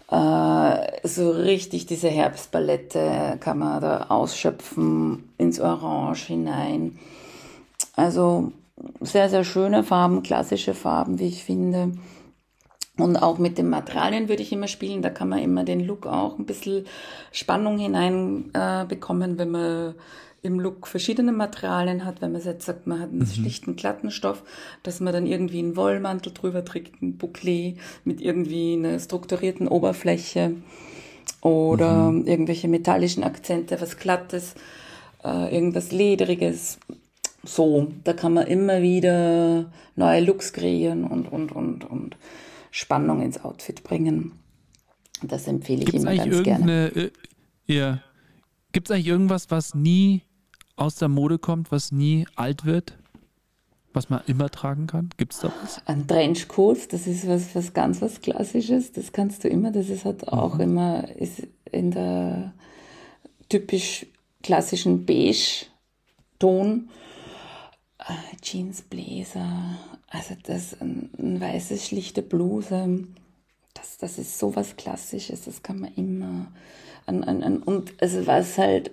Äh, 0.10 1.08
so 1.08 1.32
richtig 1.32 1.86
diese 1.86 2.08
Herbstpalette 2.08 3.38
kann 3.42 3.60
man 3.60 3.82
da 3.82 4.06
ausschöpfen 4.08 5.34
ins 5.38 5.60
Orange 5.60 6.28
hinein. 6.28 6.98
Also 7.98 8.54
sehr, 9.02 9.30
sehr 9.30 9.44
schöne 9.44 9.84
Farben, 9.84 10.24
klassische 10.24 10.74
Farben, 10.74 11.20
wie 11.20 11.28
ich 11.28 11.44
finde. 11.44 11.92
Und 12.98 13.18
auch 13.18 13.40
mit 13.40 13.58
den 13.58 13.70
Materialien 13.70 14.30
würde 14.30 14.44
ich 14.44 14.52
immer 14.52 14.68
spielen. 14.68 15.02
Da 15.02 15.10
kann 15.10 15.30
man 15.30 15.40
immer 15.40 15.64
den 15.64 15.80
Look 15.80 16.06
auch 16.06 16.38
ein 16.38 16.46
bisschen 16.46 16.86
Spannung 17.32 17.80
hinein 17.80 18.52
äh, 18.54 18.86
bekommen, 18.86 19.40
wenn 19.40 19.50
man 19.50 19.96
im 20.44 20.60
Look 20.60 20.86
verschiedene 20.88 21.32
Materialien 21.32 22.06
hat. 22.06 22.22
Wenn 22.22 22.34
man 22.34 22.44
jetzt 22.44 22.66
sagt, 22.66 22.86
man 22.86 23.00
hat 23.00 23.10
einen 23.10 23.20
mhm. 23.20 23.26
schlichten 23.26 23.76
glatten 23.76 24.12
Stoff, 24.12 24.44
dass 24.84 25.00
man 25.00 25.12
dann 25.12 25.26
irgendwie 25.26 25.60
einen 25.60 25.76
Wollmantel 25.76 26.34
drüber 26.34 26.64
trägt, 26.64 27.02
ein 27.02 27.18
Bouclé 27.18 27.78
mit 28.04 28.22
irgendwie 28.22 28.74
einer 28.74 29.00
strukturierten 29.00 29.68
Oberfläche 29.68 30.56
oder 31.42 32.12
mhm. 32.12 32.28
irgendwelche 32.28 32.68
metallischen 32.68 33.24
Akzente, 33.24 33.82
was 33.82 33.98
Glattes, 33.98 34.54
äh, 35.24 35.54
irgendwas 35.54 35.92
Ledriges. 35.92 36.78
So, 37.44 37.88
da 38.04 38.14
kann 38.14 38.34
man 38.34 38.46
immer 38.46 38.82
wieder 38.82 39.72
neue 39.96 40.22
Looks 40.22 40.54
kreieren 40.54 41.06
und, 41.06 41.32
und, 41.32 41.52
und, 41.52 41.90
und 41.90 42.18
Spannung 42.74 43.22
ins 43.22 43.40
Outfit 43.44 43.84
bringen. 43.84 44.32
Das 45.22 45.48
empfehle 45.48 45.84
ich 45.84 45.92
Gibt's 45.92 46.04
immer 46.04 46.16
ganz 46.16 46.42
gerne. 46.42 46.88
Äh, 46.96 47.12
ja. 47.68 48.02
Gibt 48.72 48.90
es 48.90 48.92
eigentlich 48.92 49.08
irgendwas, 49.08 49.52
was 49.52 49.76
nie 49.76 50.24
aus 50.76 50.96
der 50.96 51.08
Mode 51.08 51.38
kommt, 51.38 51.72
was 51.72 51.92
nie 51.92 52.26
alt 52.36 52.66
wird? 52.66 52.98
Was 53.94 54.10
man 54.10 54.22
immer 54.26 54.50
tragen 54.50 54.88
kann? 54.88 55.10
Gibt 55.18 55.34
es 55.34 55.42
da 55.42 55.54
was? 55.62 55.86
Ein 55.86 56.08
Trenchcoat, 56.08 56.92
das 56.92 57.06
ist 57.06 57.28
was, 57.28 57.54
was 57.54 57.74
ganz 57.76 58.02
was 58.02 58.22
Klassisches. 58.22 58.92
Das 58.92 59.12
kannst 59.12 59.44
du 59.44 59.50
immer. 59.50 59.72
Das 59.72 59.90
ist 59.90 60.04
halt 60.04 60.28
auch 60.28 60.56
mhm. 60.56 60.62
immer 60.62 61.16
ist 61.16 61.48
in 61.72 61.92
der 61.92 62.56
typisch 63.50 64.08
klassischen 64.42 65.06
Beige-Ton. 65.06 66.90
Äh, 68.00 68.36
Jeans, 68.42 68.82
Bläser, 68.82 69.78
also 70.14 70.36
das, 70.44 70.80
ein, 70.80 71.10
ein 71.18 71.42
weißes, 71.42 71.88
schlichte 71.88 72.22
Bluse, 72.22 73.04
das, 73.74 73.98
das 73.98 74.20
ist 74.20 74.38
so 74.38 74.56
was 74.56 74.78
Klassisches, 74.78 75.46
das 75.46 75.64
kann 75.64 75.80
man 75.80 75.94
immer 75.96 76.52
an, 77.08 77.24
an, 77.24 77.42
an 77.42 77.58
und 77.58 77.94
also 78.00 78.26
was 78.28 78.58
halt, 78.60 78.92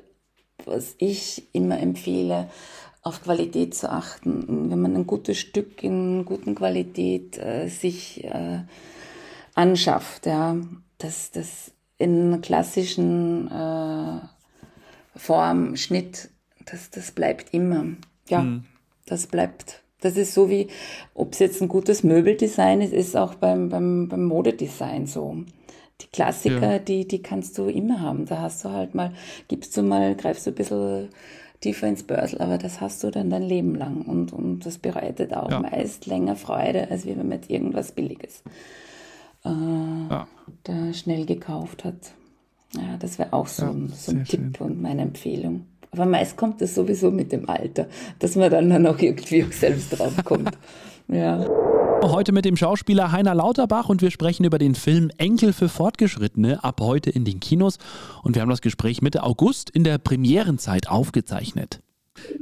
was 0.64 0.94
ich 0.98 1.54
immer 1.54 1.78
empfehle, 1.78 2.48
auf 3.02 3.22
Qualität 3.22 3.74
zu 3.74 3.90
achten. 3.90 4.70
Wenn 4.70 4.80
man 4.80 4.96
ein 4.96 5.06
gutes 5.06 5.38
Stück 5.38 5.82
in 5.82 6.24
guten 6.24 6.54
Qualität 6.54 7.38
äh, 7.38 7.68
sich 7.68 8.24
äh, 8.24 8.60
anschafft, 9.54 10.26
ja, 10.26 10.56
das, 10.98 11.30
das 11.30 11.72
in 11.98 12.40
klassischen 12.40 13.50
äh, 13.50 14.20
Form, 15.16 15.76
Schnitt, 15.76 16.30
das, 16.64 16.90
das 16.90 17.12
bleibt 17.12 17.52
immer. 17.52 17.86
Ja. 18.28 18.42
Mhm. 18.42 18.64
Das 19.06 19.26
bleibt. 19.26 19.82
Das 20.00 20.16
ist 20.16 20.35
so 20.35 20.49
wie, 20.49 20.69
ob 21.14 21.33
es 21.33 21.38
jetzt 21.38 21.61
ein 21.61 21.69
gutes 21.69 22.02
Möbeldesign 22.02 22.80
ist, 22.80 22.92
ist 22.92 23.16
auch 23.16 23.35
beim, 23.35 23.69
beim, 23.69 24.09
beim 24.09 24.25
Modedesign 24.25 25.07
so. 25.07 25.37
Die 26.00 26.07
Klassiker, 26.07 26.73
ja. 26.73 26.78
die, 26.78 27.07
die 27.07 27.23
kannst 27.23 27.59
du 27.59 27.66
immer 27.66 28.00
haben. 28.00 28.25
Da 28.26 28.38
hast 28.40 28.64
du 28.64 28.71
halt 28.71 28.95
mal, 28.95 29.12
gibst 29.49 29.76
du 29.76 29.83
mal, 29.83 30.14
greifst 30.14 30.47
du 30.47 30.50
ein 30.50 30.54
bisschen 30.54 31.09
tiefer 31.61 31.88
ins 31.88 32.02
Börsel, 32.02 32.40
aber 32.40 32.57
das 32.57 32.80
hast 32.80 33.04
du 33.04 33.11
dann 33.11 33.28
dein 33.28 33.42
Leben 33.42 33.75
lang 33.75 34.02
und, 34.02 34.33
und 34.33 34.64
das 34.64 34.78
bereitet 34.78 35.35
auch 35.35 35.50
ja. 35.50 35.61
meist 35.61 36.07
länger 36.07 36.37
Freude, 36.37 36.90
als 36.90 37.04
wenn 37.04 37.19
man 37.19 37.28
mit 37.28 37.50
irgendwas 37.50 37.92
Billiges 37.92 38.42
äh, 39.45 39.49
ja. 39.49 40.26
da 40.64 40.92
schnell 40.95 41.26
gekauft 41.26 41.85
hat. 41.85 42.12
Ja, 42.75 42.97
das 42.99 43.19
wäre 43.19 43.33
auch 43.33 43.47
so, 43.47 43.66
ein, 43.66 43.88
so 43.88 44.12
ein 44.12 44.25
Tipp 44.25 44.57
schön. 44.57 44.66
und 44.66 44.80
meine 44.80 45.02
Empfehlung. 45.02 45.66
Aber 45.92 46.06
meist 46.06 46.37
kommt 46.37 46.62
es 46.62 46.75
sowieso 46.75 47.11
mit 47.11 47.32
dem 47.32 47.49
Alter, 47.49 47.87
dass 48.18 48.37
man 48.37 48.50
dann, 48.50 48.70
dann 48.70 48.87
auch 48.87 48.99
irgendwie 48.99 49.42
selbst 49.50 49.99
draufkommt. 49.99 50.56
ja. 51.09 51.44
Heute 52.02 52.32
mit 52.32 52.44
dem 52.44 52.56
Schauspieler 52.56 53.12
Heiner 53.12 53.35
Lauterbach 53.35 53.88
und 53.88 54.00
wir 54.00 54.11
sprechen 54.11 54.44
über 54.44 54.59
den 54.59 54.75
Film 54.75 55.11
Enkel 55.18 55.52
für 55.52 55.68
Fortgeschrittene 55.68 56.64
ab 56.64 56.80
heute 56.80 57.11
in 57.11 57.25
den 57.25 57.40
Kinos. 57.40 57.78
Und 58.23 58.37
wir 58.37 58.42
haben 58.42 58.49
das 58.49 58.62
Gespräch 58.62 59.02
Mitte 59.02 59.23
August 59.23 59.68
in 59.68 59.85
der 59.85 59.99
Premierenzeit 59.99 60.88
aufgezeichnet. 60.88 61.80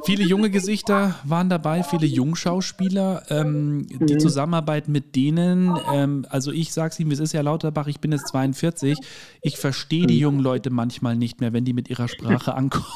Viele 0.05 0.25
junge 0.25 0.51
Gesichter 0.51 1.17
waren 1.25 1.49
dabei, 1.49 1.83
viele 1.83 2.07
Jungschauspieler. 2.07 3.23
Ähm, 3.31 3.79
mhm. 3.79 4.07
Die 4.07 4.19
Zusammenarbeit 4.19 4.89
mit 4.89 5.17
denen, 5.17 5.77
ähm, 5.93 6.27
also 6.31 6.53
ich 6.53 6.73
sag's 6.73 6.99
Ihnen, 7.01 7.11
es 7.11 7.21
ist 7.21 7.33
ja 7.33 7.41
Lauterbach, 7.41 7.89
ich 7.89 8.01
bin 8.01 8.13
jetzt 8.13 8.29
42. 8.29 8.99
Ich 9.43 9.57
verstehe 9.57 10.07
die 10.07 10.15
mhm. 10.17 10.21
jungen 10.21 10.41
Leute 10.41 10.71
manchmal 10.71 11.17
nicht 11.17 11.41
mehr, 11.41 11.53
wenn 11.53 11.65
die 11.65 11.73
mit 11.73 11.91
ihrer 11.91 12.09
Sprache 12.09 12.55
ankommen. 12.57 12.87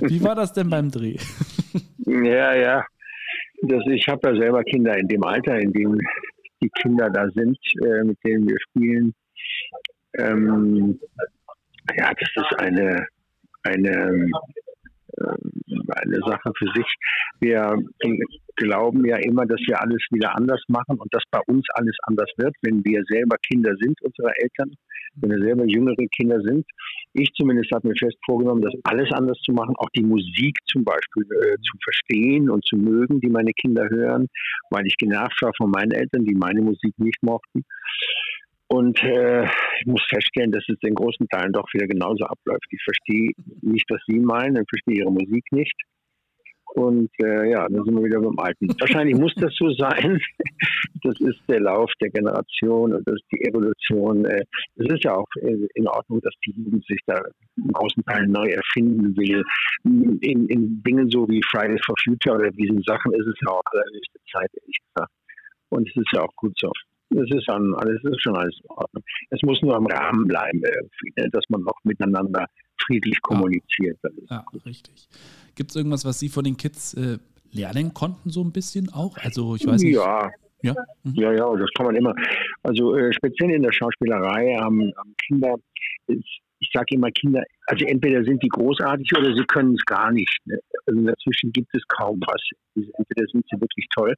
Wie 0.00 0.22
war 0.22 0.34
das 0.34 0.52
denn 0.52 0.70
beim 0.70 0.90
Dreh? 0.90 1.16
Ja, 2.06 2.54
ja. 2.54 2.84
Das, 3.62 3.82
ich 3.90 4.06
habe 4.08 4.30
ja 4.30 4.36
selber 4.36 4.62
Kinder 4.64 4.96
in 4.98 5.08
dem 5.08 5.24
Alter, 5.24 5.58
in 5.58 5.72
dem 5.72 5.98
die 6.62 6.70
Kinder 6.80 7.10
da 7.10 7.28
sind, 7.30 7.58
äh, 7.84 8.04
mit 8.04 8.18
denen 8.24 8.48
wir 8.48 8.56
spielen. 8.68 9.14
Ähm, 10.18 10.98
ja, 11.96 12.12
das 12.18 12.30
ist 12.34 12.58
eine, 12.60 13.06
eine 13.62 14.30
eine 15.16 16.18
Sache 16.26 16.52
für 16.56 16.66
sich. 16.74 16.86
Wir 17.40 17.76
glauben 18.56 19.04
ja 19.04 19.16
immer, 19.16 19.46
dass 19.46 19.60
wir 19.66 19.80
alles 19.80 20.02
wieder 20.10 20.36
anders 20.36 20.62
machen 20.68 20.98
und 20.98 21.12
dass 21.12 21.22
bei 21.30 21.40
uns 21.46 21.64
alles 21.74 21.96
anders 22.04 22.30
wird, 22.36 22.54
wenn 22.62 22.84
wir 22.84 23.02
selber 23.08 23.36
Kinder 23.38 23.72
sind, 23.80 24.00
unsere 24.02 24.32
Eltern, 24.36 24.70
wenn 25.16 25.30
wir 25.30 25.40
selber 25.40 25.64
jüngere 25.66 26.06
Kinder 26.16 26.40
sind. 26.40 26.64
Ich 27.12 27.30
zumindest 27.34 27.70
habe 27.72 27.88
mir 27.88 27.94
fest 27.96 28.16
vorgenommen, 28.24 28.62
das 28.62 28.74
alles 28.84 29.10
anders 29.12 29.38
zu 29.44 29.52
machen, 29.52 29.74
auch 29.78 29.90
die 29.96 30.02
Musik 30.02 30.56
zum 30.66 30.84
Beispiel 30.84 31.24
äh, 31.24 31.56
zu 31.56 31.78
verstehen 31.82 32.50
und 32.50 32.64
zu 32.64 32.76
mögen, 32.76 33.20
die 33.20 33.28
meine 33.28 33.52
Kinder 33.52 33.88
hören, 33.88 34.28
weil 34.70 34.86
ich 34.86 34.96
genervt 34.96 35.40
war 35.42 35.52
von 35.56 35.70
meinen 35.70 35.92
Eltern, 35.92 36.24
die 36.24 36.34
meine 36.34 36.62
Musik 36.62 36.94
nicht 36.98 37.22
mochten. 37.22 37.64
Und 38.68 39.02
äh, 39.02 39.44
ich 39.44 39.86
muss 39.86 40.02
feststellen, 40.08 40.50
dass 40.50 40.64
es 40.68 40.78
in 40.80 40.94
großen 40.94 41.28
Teilen 41.28 41.52
doch 41.52 41.66
wieder 41.74 41.86
genauso 41.86 42.24
abläuft. 42.24 42.66
Ich 42.70 42.82
verstehe 42.82 43.30
nicht, 43.60 43.84
was 43.90 44.00
Sie 44.06 44.18
meinen, 44.18 44.56
ich 44.56 44.68
verstehe 44.68 45.02
Ihre 45.02 45.12
Musik 45.12 45.44
nicht. 45.52 45.74
Und 46.74 47.10
äh, 47.22 47.50
ja, 47.50 47.68
dann 47.68 47.84
sind 47.84 47.94
wir 47.94 48.04
wieder 48.04 48.20
beim 48.20 48.38
Alten. 48.38 48.68
Wahrscheinlich 48.80 49.16
muss 49.16 49.34
das 49.36 49.54
so 49.56 49.70
sein. 49.70 50.20
Das 51.02 51.20
ist 51.20 51.38
der 51.48 51.60
Lauf 51.60 51.90
der 52.00 52.08
Generation 52.08 52.94
und 52.94 53.06
das 53.06 53.16
ist 53.16 53.26
die 53.30 53.42
Evolution. 53.44 54.24
Es 54.24 54.46
äh, 54.78 54.94
ist 54.94 55.04
ja 55.04 55.14
auch 55.14 55.28
äh, 55.42 55.68
in 55.74 55.86
Ordnung, 55.86 56.18
dass 56.22 56.32
die 56.46 56.52
Jugend 56.52 56.82
sich 56.86 56.98
da 57.04 57.20
in 57.58 57.68
großen 57.68 58.02
Teilen 58.06 58.30
neu 58.30 58.46
erfinden 58.46 59.14
will. 59.14 59.44
In, 59.84 60.48
in 60.48 60.82
Dingen 60.82 61.10
so 61.10 61.28
wie 61.28 61.42
Fridays 61.50 61.82
for 61.84 61.94
Future 62.02 62.36
oder 62.36 62.50
diesen 62.52 62.82
Sachen 62.84 63.12
ist 63.12 63.26
es 63.26 63.34
ja 63.42 63.52
auch 63.52 63.62
allerhöchste 63.66 64.18
Zeit, 64.32 64.50
ehrlich 64.62 64.78
gesagt. 64.88 65.12
Und 65.68 65.86
es 65.90 65.94
ist 65.94 66.12
ja 66.14 66.22
auch 66.22 66.34
gut 66.36 66.54
so. 66.58 66.72
Es 67.16 67.30
ist, 67.30 67.48
an, 67.48 67.74
alles, 67.74 68.02
ist 68.04 68.22
schon 68.22 68.36
alles 68.36 68.56
in 68.62 68.70
Ordnung. 68.70 69.04
Es 69.30 69.40
muss 69.42 69.60
nur 69.62 69.76
im 69.76 69.86
Rahmen 69.86 70.26
bleiben, 70.26 70.62
irgendwie, 70.62 71.12
ne? 71.16 71.30
dass 71.30 71.44
man 71.48 71.62
noch 71.62 71.78
miteinander 71.84 72.46
friedlich 72.84 73.20
kommuniziert. 73.22 73.98
Ja, 74.02 74.12
ja 74.30 74.44
richtig. 74.66 75.08
Gibt 75.54 75.70
es 75.70 75.76
irgendwas, 75.76 76.04
was 76.04 76.18
Sie 76.18 76.28
von 76.28 76.44
den 76.44 76.56
Kids 76.56 76.94
äh, 76.94 77.18
lernen 77.52 77.94
konnten, 77.94 78.30
so 78.30 78.42
ein 78.42 78.52
bisschen 78.52 78.92
auch? 78.92 79.16
Also, 79.18 79.54
ich 79.56 79.66
weiß 79.66 79.82
nicht. 79.82 79.94
Ja. 79.94 80.30
Ja, 80.62 80.74
mhm. 81.02 81.12
ja, 81.14 81.30
ja, 81.30 81.56
das 81.56 81.68
kann 81.76 81.84
man 81.84 81.94
immer. 81.94 82.14
Also 82.62 82.96
äh, 82.96 83.12
speziell 83.12 83.50
in 83.50 83.62
der 83.62 83.72
Schauspielerei 83.72 84.56
haben, 84.58 84.90
haben 84.96 85.14
Kinder, 85.26 85.56
ist, 86.06 86.24
ich 86.60 86.70
sage 86.72 86.94
immer 86.94 87.10
Kinder, 87.10 87.42
also 87.66 87.84
entweder 87.84 88.24
sind 88.24 88.42
die 88.42 88.48
großartig 88.48 89.10
oder 89.16 89.34
sie 89.34 89.44
können 89.44 89.74
es 89.74 89.84
gar 89.84 90.10
nicht. 90.12 90.38
Ne? 90.46 90.58
Also 90.86 91.00
dazwischen 91.02 91.52
gibt 91.52 91.74
es 91.74 91.82
kaum 91.88 92.20
was. 92.26 92.42
Entweder 92.74 93.26
sind 93.32 93.44
sie 93.50 93.60
wirklich 93.60 93.86
toll. 93.94 94.14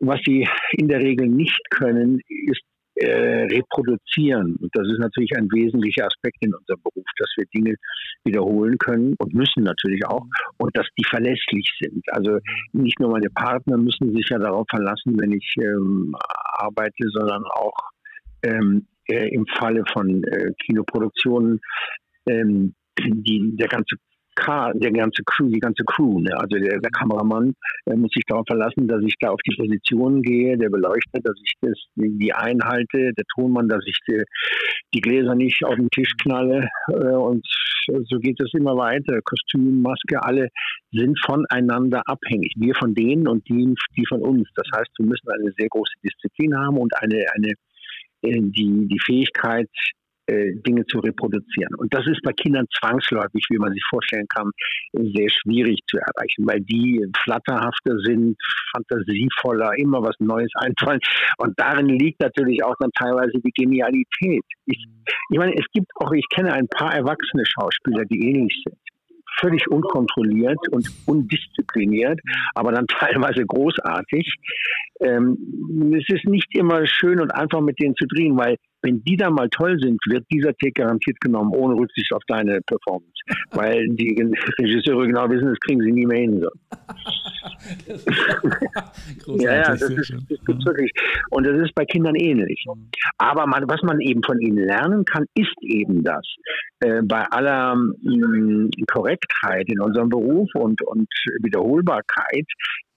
Was 0.00 0.20
sie 0.26 0.48
in 0.72 0.88
der 0.88 1.00
Regel 1.00 1.28
nicht 1.28 1.60
können, 1.70 2.20
ist 2.28 2.62
äh, 2.96 3.46
reproduzieren. 3.50 4.56
Und 4.56 4.70
das 4.72 4.86
ist 4.86 5.00
natürlich 5.00 5.36
ein 5.36 5.48
wesentlicher 5.50 6.06
Aspekt 6.06 6.36
in 6.40 6.54
unserem 6.54 6.80
Beruf, 6.82 7.04
dass 7.18 7.28
wir 7.36 7.44
Dinge 7.54 7.74
wiederholen 8.24 8.78
können 8.78 9.14
und 9.18 9.34
müssen 9.34 9.64
natürlich 9.64 10.06
auch 10.06 10.24
und 10.58 10.76
dass 10.76 10.86
die 10.96 11.04
verlässlich 11.04 11.68
sind. 11.80 12.04
Also 12.12 12.38
nicht 12.72 13.00
nur 13.00 13.10
meine 13.10 13.30
Partner 13.30 13.76
müssen 13.76 14.14
sich 14.14 14.28
ja 14.30 14.38
darauf 14.38 14.66
verlassen, 14.70 15.18
wenn 15.18 15.32
ich 15.32 15.54
ähm, 15.60 16.14
arbeite, 16.58 17.08
sondern 17.12 17.44
auch 17.44 17.74
ähm, 18.44 18.86
äh, 19.08 19.28
im 19.28 19.46
Falle 19.46 19.84
von 19.92 20.24
äh, 20.24 20.52
Kinoproduktionen 20.64 21.60
ähm, 22.26 22.74
die, 22.98 23.56
der 23.56 23.68
ganze 23.68 23.96
der 24.36 24.90
ganze 24.90 25.22
Crew, 25.24 25.48
die 25.48 25.60
ganze 25.60 25.84
Crew, 25.84 26.18
ne? 26.18 26.36
also 26.36 26.58
der, 26.58 26.80
der 26.80 26.90
Kameramann 26.90 27.54
äh, 27.86 27.94
muss 27.94 28.10
sich 28.12 28.24
darauf 28.26 28.44
verlassen, 28.48 28.88
dass 28.88 29.00
ich 29.04 29.14
da 29.20 29.30
auf 29.30 29.40
die 29.46 29.54
Positionen 29.56 30.22
gehe, 30.22 30.58
der 30.58 30.70
Beleuchter, 30.70 31.20
dass 31.22 31.36
ich 31.40 31.52
das, 31.60 31.78
die 31.94 32.32
einhalte, 32.32 33.12
der 33.16 33.24
Tonmann, 33.32 33.68
dass 33.68 33.84
ich 33.86 33.96
die, 34.08 34.22
die 34.92 35.00
Gläser 35.00 35.36
nicht 35.36 35.64
auf 35.64 35.76
den 35.76 35.88
Tisch 35.90 36.12
knalle 36.20 36.68
äh, 36.88 37.14
und 37.14 37.46
so 37.86 38.18
geht 38.18 38.40
es 38.40 38.52
immer 38.54 38.76
weiter. 38.76 39.20
Kostüm, 39.22 39.82
Maske, 39.82 40.22
alle 40.22 40.48
sind 40.90 41.18
voneinander 41.24 42.02
abhängig. 42.06 42.54
Wir 42.56 42.74
von 42.74 42.94
denen 42.94 43.28
und 43.28 43.46
die, 43.48 43.74
die 43.96 44.06
von 44.06 44.22
uns. 44.22 44.48
Das 44.54 44.66
heißt, 44.74 44.90
wir 44.98 45.06
müssen 45.06 45.28
eine 45.28 45.52
sehr 45.56 45.68
große 45.68 45.92
Disziplin 46.02 46.56
haben 46.56 46.78
und 46.78 46.96
eine, 47.02 47.24
eine 47.34 47.52
die, 48.24 48.88
die 48.88 49.00
Fähigkeit, 49.04 49.68
äh, 50.26 50.54
Dinge 50.66 50.86
zu 50.86 51.00
reproduzieren. 51.00 51.74
Und 51.76 51.92
das 51.92 52.06
ist 52.06 52.22
bei 52.22 52.32
Kindern 52.32 52.66
zwangsläufig, 52.80 53.44
wie 53.50 53.58
man 53.58 53.72
sich 53.72 53.82
vorstellen 53.90 54.26
kann, 54.28 54.50
sehr 54.92 55.28
schwierig 55.28 55.80
zu 55.86 55.98
erreichen, 55.98 56.46
weil 56.46 56.60
die 56.60 57.04
flatterhafter 57.22 57.98
sind, 57.98 58.36
fantasievoller, 58.74 59.72
immer 59.76 60.02
was 60.02 60.16
Neues 60.20 60.50
einfallen. 60.54 61.00
Und 61.38 61.52
darin 61.58 61.88
liegt 61.88 62.20
natürlich 62.20 62.64
auch 62.64 62.74
dann 62.80 62.90
teilweise 62.98 63.38
die 63.44 63.52
Genialität. 63.52 64.44
Ich, 64.64 64.86
ich 65.28 65.38
meine, 65.38 65.54
es 65.54 65.66
gibt 65.72 65.90
auch, 65.96 66.12
ich 66.12 66.26
kenne 66.30 66.54
ein 66.54 66.68
paar 66.68 66.94
erwachsene 66.94 67.44
Schauspieler, 67.44 68.04
die 68.06 68.30
ähnlich 68.30 68.62
sind 68.66 68.78
völlig 69.40 69.68
unkontrolliert 69.70 70.58
und 70.70 70.88
undiszipliniert, 71.06 72.20
aber 72.54 72.72
dann 72.72 72.86
teilweise 72.98 73.44
großartig. 73.44 74.36
Ähm, 75.00 75.92
es 75.96 76.08
ist 76.08 76.24
nicht 76.26 76.56
immer 76.56 76.86
schön 76.86 77.20
und 77.20 77.34
einfach 77.34 77.60
mit 77.60 77.80
denen 77.80 77.94
zu 77.96 78.06
drehen, 78.06 78.36
weil 78.36 78.56
wenn 78.84 79.02
die 79.04 79.16
da 79.16 79.30
mal 79.30 79.48
toll 79.48 79.78
sind, 79.80 79.98
wird 80.06 80.24
dieser 80.30 80.52
Take 80.54 80.72
garantiert 80.72 81.18
genommen, 81.20 81.52
ohne 81.54 81.74
Rücksicht 81.74 82.12
auf 82.12 82.22
deine 82.28 82.60
Performance. 82.62 83.12
Weil 83.52 83.88
die 83.88 84.14
Regisseure 84.60 85.06
genau 85.06 85.28
wissen, 85.30 85.48
das 85.48 85.58
kriegen 85.60 85.80
sie 85.80 85.92
nie 85.92 86.06
mehr 86.06 86.20
hin. 86.20 86.42
So. 86.42 86.50
ja, 89.38 89.54
ja, 89.54 89.62
das, 89.62 89.82
ist, 89.82 90.12
das 90.28 90.44
gibt's 90.44 90.66
wirklich. 90.66 90.92
Und 91.30 91.46
das 91.46 91.58
ist 91.60 91.74
bei 91.74 91.86
Kindern 91.86 92.14
ähnlich. 92.14 92.62
Aber 93.16 93.46
man, 93.46 93.64
was 93.68 93.82
man 93.82 94.00
eben 94.00 94.22
von 94.22 94.38
ihnen 94.40 94.58
lernen 94.58 95.04
kann, 95.06 95.24
ist 95.34 95.54
eben 95.62 96.04
das. 96.04 96.26
Äh, 96.80 97.00
bei 97.02 97.24
aller 97.30 97.74
mh, 97.74 97.90
mm, 98.02 98.70
Korrektheit 98.86 99.66
in 99.68 99.80
unserem 99.80 100.10
Beruf 100.10 100.50
und, 100.54 100.82
und 100.82 101.08
Wiederholbarkeit 101.42 102.46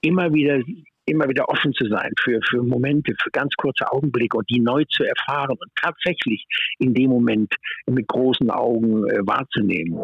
immer 0.01 0.33
wieder 0.33 0.59
immer 1.07 1.27
wieder 1.27 1.49
offen 1.49 1.73
zu 1.73 1.87
sein 1.87 2.11
für, 2.19 2.39
für 2.49 2.61
Momente, 2.61 3.13
für 3.21 3.31
ganz 3.31 3.53
kurze 3.57 3.91
Augenblicke 3.91 4.37
und 4.37 4.49
die 4.49 4.59
neu 4.59 4.83
zu 4.89 5.03
erfahren 5.03 5.57
und 5.59 5.71
tatsächlich 5.81 6.45
in 6.79 6.93
dem 6.93 7.09
Moment 7.09 7.53
mit 7.87 8.07
großen 8.07 8.51
Augen 8.51 9.07
äh, 9.07 9.19
wahrzunehmen. 9.25 9.97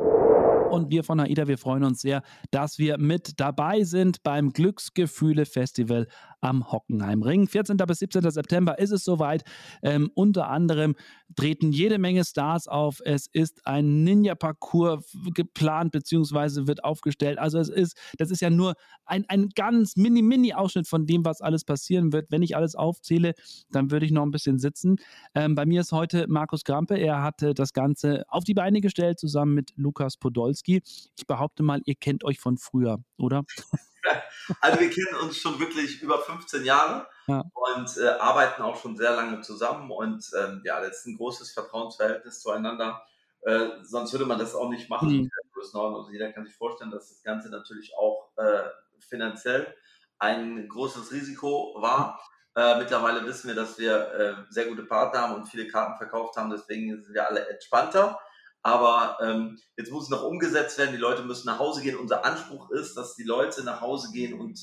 Und 0.70 0.90
wir 0.90 1.04
von 1.04 1.20
AIDA, 1.20 1.48
wir 1.48 1.60
freuen 1.60 1.84
uns 1.84 2.02
sehr, 2.02 2.24
dass 2.50 2.80
wir 2.80 2.98
mit 2.98 3.40
dabei 3.40 3.84
sind 3.84 4.24
beim 4.24 4.52
Glücksgefühle 4.52 5.46
Festival 5.46 6.08
am 6.44 6.70
Hockenheimring. 6.72 7.48
14. 7.48 7.78
bis 7.78 8.00
17. 8.00 8.30
September 8.30 8.78
ist 8.78 8.92
es 8.92 9.06
soweit. 9.06 9.44
Ähm, 9.82 10.12
unter 10.14 10.50
anderem 10.50 10.96
treten 11.36 11.72
jede 11.72 11.98
Menge 11.98 12.26
Stars 12.26 12.68
auf. 12.68 13.00
Es 13.06 13.28
ist 13.32 13.66
ein 13.66 14.04
Ninja-Parcours 14.04 15.16
geplant 15.34 15.94
bzw. 15.94 16.68
wird 16.68 16.84
aufgestellt. 16.84 17.40
Also 17.40 17.60
es 17.60 17.70
ist, 17.70 17.98
das 18.18 18.30
ist 18.30 18.42
ja 18.42 18.50
nur 18.50 18.74
ein, 19.06 19.24
ein 19.30 19.50
ganz 19.56 19.96
mini-mini-Ausschnitt 19.96 20.88
von 20.88 21.06
dem, 21.06 21.24
was 21.24 21.40
alles 21.40 21.64
passieren 21.64 22.12
wird. 22.12 22.30
Wenn 22.30 22.42
ich 22.42 22.58
alles 22.58 22.76
aufzähle, 22.76 23.34
dann 23.72 23.90
würde 23.90 24.06
ich 24.06 24.12
noch 24.12 24.24
ein 24.24 24.32
bisschen 24.32 24.60
sitzen. 24.60 24.98
Ähm, 25.34 25.56
bei 25.56 25.66
mir 25.66 25.80
ist 25.80 25.94
heute 25.94 26.26
Markus 26.28 26.66
Grampe. 26.66 26.98
Er 26.98 27.24
hatte 27.24 27.54
das 27.54 27.72
Ganze 27.72 28.26
auf 28.28 28.44
die 28.44 28.54
Beine 28.54 28.82
gestellt, 28.82 29.18
zusammen 29.18 29.54
mit 29.54 29.72
Lukas 29.78 30.18
Podolski. 30.18 30.82
Ich 31.16 31.26
behaupte 31.26 31.64
mal, 31.64 31.80
ihr 31.86 31.96
kennt 31.96 32.26
euch 32.26 32.42
von 32.42 32.58
früher, 32.58 33.00
oder? 33.18 33.44
Also 34.60 34.80
wir 34.80 34.90
kennen 34.90 35.16
uns 35.22 35.38
schon 35.38 35.60
wirklich 35.60 36.02
über 36.02 36.20
15 36.20 36.66
Jahre 36.66 37.08
ja. 37.28 37.44
und 37.54 37.98
äh, 37.98 38.10
arbeiten 38.10 38.62
auch 38.62 38.76
schon 38.76 38.98
sehr 38.98 39.12
lange 39.12 39.40
zusammen 39.42 39.90
und 39.90 40.30
ähm, 40.38 40.62
ja, 40.66 40.82
das 40.82 41.00
ist 41.00 41.08
ein 41.08 41.18
großes 41.18 41.54
Vertrauensverhältnis 41.54 42.42
zueinander. 42.42 43.02
Äh, 43.42 43.70
sonst 43.84 44.12
würde 44.14 44.26
man 44.26 44.40
das 44.40 44.56
auch 44.56 44.70
nicht 44.70 44.90
machen. 44.90 45.10
Mhm. 45.10 45.32
Also 45.56 46.10
jeder 46.12 46.32
kann 46.34 46.46
sich 46.46 46.56
vorstellen, 46.56 46.92
dass 46.92 47.10
das 47.10 47.24
Ganze 47.24 47.50
natürlich 47.50 47.96
auch 47.98 48.32
äh, 48.36 48.64
finanziell 49.00 49.74
ein 50.20 50.68
großes 50.68 51.12
Risiko 51.12 51.76
war. 51.80 52.20
Äh, 52.56 52.78
mittlerweile 52.78 53.26
wissen 53.26 53.48
wir, 53.48 53.56
dass 53.56 53.80
wir 53.80 54.14
äh, 54.14 54.36
sehr 54.50 54.66
gute 54.66 54.84
Partner 54.84 55.22
haben 55.22 55.36
und 55.36 55.48
viele 55.48 55.68
Karten 55.68 55.98
verkauft 55.98 56.36
haben, 56.38 56.50
deswegen 56.50 57.02
sind 57.02 57.14
wir 57.14 57.28
alle 57.28 57.48
entspannter. 57.50 58.20
Aber 58.64 59.18
ähm, 59.22 59.60
jetzt 59.76 59.92
muss 59.92 60.06
es 60.06 60.10
noch 60.10 60.24
umgesetzt 60.24 60.78
werden. 60.78 60.94
Die 60.94 60.98
Leute 60.98 61.24
müssen 61.24 61.48
nach 61.48 61.60
Hause 61.60 61.82
gehen. 61.82 61.98
Unser 61.98 62.24
Anspruch 62.26 62.72
ist, 62.72 62.96
dass 62.96 63.16
die 63.16 63.24
Leute 63.24 63.64
nach 63.64 63.82
Hause 63.82 64.12
gehen 64.14 64.40
und 64.40 64.58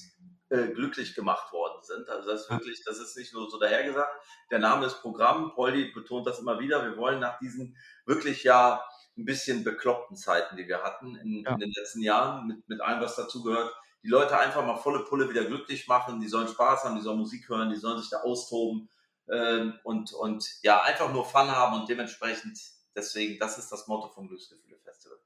äh, 0.48 0.68
glücklich 0.68 1.14
gemacht 1.14 1.52
worden 1.52 1.82
sind. 1.82 2.08
Also 2.08 2.30
das 2.30 2.42
ist 2.42 2.50
wirklich, 2.50 2.82
das 2.84 2.98
ist 2.98 3.16
nicht 3.16 3.34
nur 3.34 3.50
so 3.50 3.58
dahergesagt. 3.58 4.10
Der 4.50 4.58
Name 4.58 4.86
ist 4.86 5.02
Programm. 5.02 5.52
Poldi 5.52 5.92
betont 5.92 6.26
das 6.26 6.38
immer 6.38 6.58
wieder. 6.58 6.82
Wir 6.82 6.96
wollen 6.96 7.20
nach 7.20 7.38
diesen 7.38 7.76
wirklich 8.06 8.42
ja 8.42 8.82
ein 9.18 9.26
bisschen 9.26 9.64
bekloppten 9.64 10.16
Zeiten, 10.16 10.56
die 10.56 10.66
wir 10.66 10.82
hatten 10.82 11.16
in, 11.16 11.44
ja. 11.44 11.52
in 11.52 11.58
den 11.58 11.70
letzten 11.70 12.02
Jahren, 12.02 12.46
mit, 12.46 12.68
mit 12.68 12.80
allem, 12.80 13.02
was 13.02 13.16
dazugehört, 13.16 13.70
die 14.02 14.08
Leute 14.08 14.38
einfach 14.38 14.64
mal 14.64 14.76
volle 14.76 15.04
Pulle 15.04 15.28
wieder 15.28 15.44
glücklich 15.44 15.86
machen. 15.88 16.20
Die 16.20 16.28
sollen 16.28 16.48
Spaß 16.48 16.84
haben, 16.84 16.96
die 16.96 17.02
sollen 17.02 17.18
Musik 17.18 17.48
hören, 17.48 17.68
die 17.68 17.76
sollen 17.76 18.00
sich 18.00 18.08
da 18.08 18.22
austoben 18.22 18.88
ähm, 19.30 19.78
und, 19.84 20.12
und 20.14 20.48
ja, 20.62 20.82
einfach 20.82 21.12
nur 21.12 21.26
Fun 21.26 21.50
haben 21.50 21.78
und 21.78 21.88
dementsprechend 21.88 22.58
Deswegen, 22.94 23.38
das 23.38 23.58
ist 23.58 23.70
das 23.70 23.86
Motto 23.86 24.08
vom 24.08 24.28
Glücksgefühle 24.28 24.76
Festival. 24.84 25.16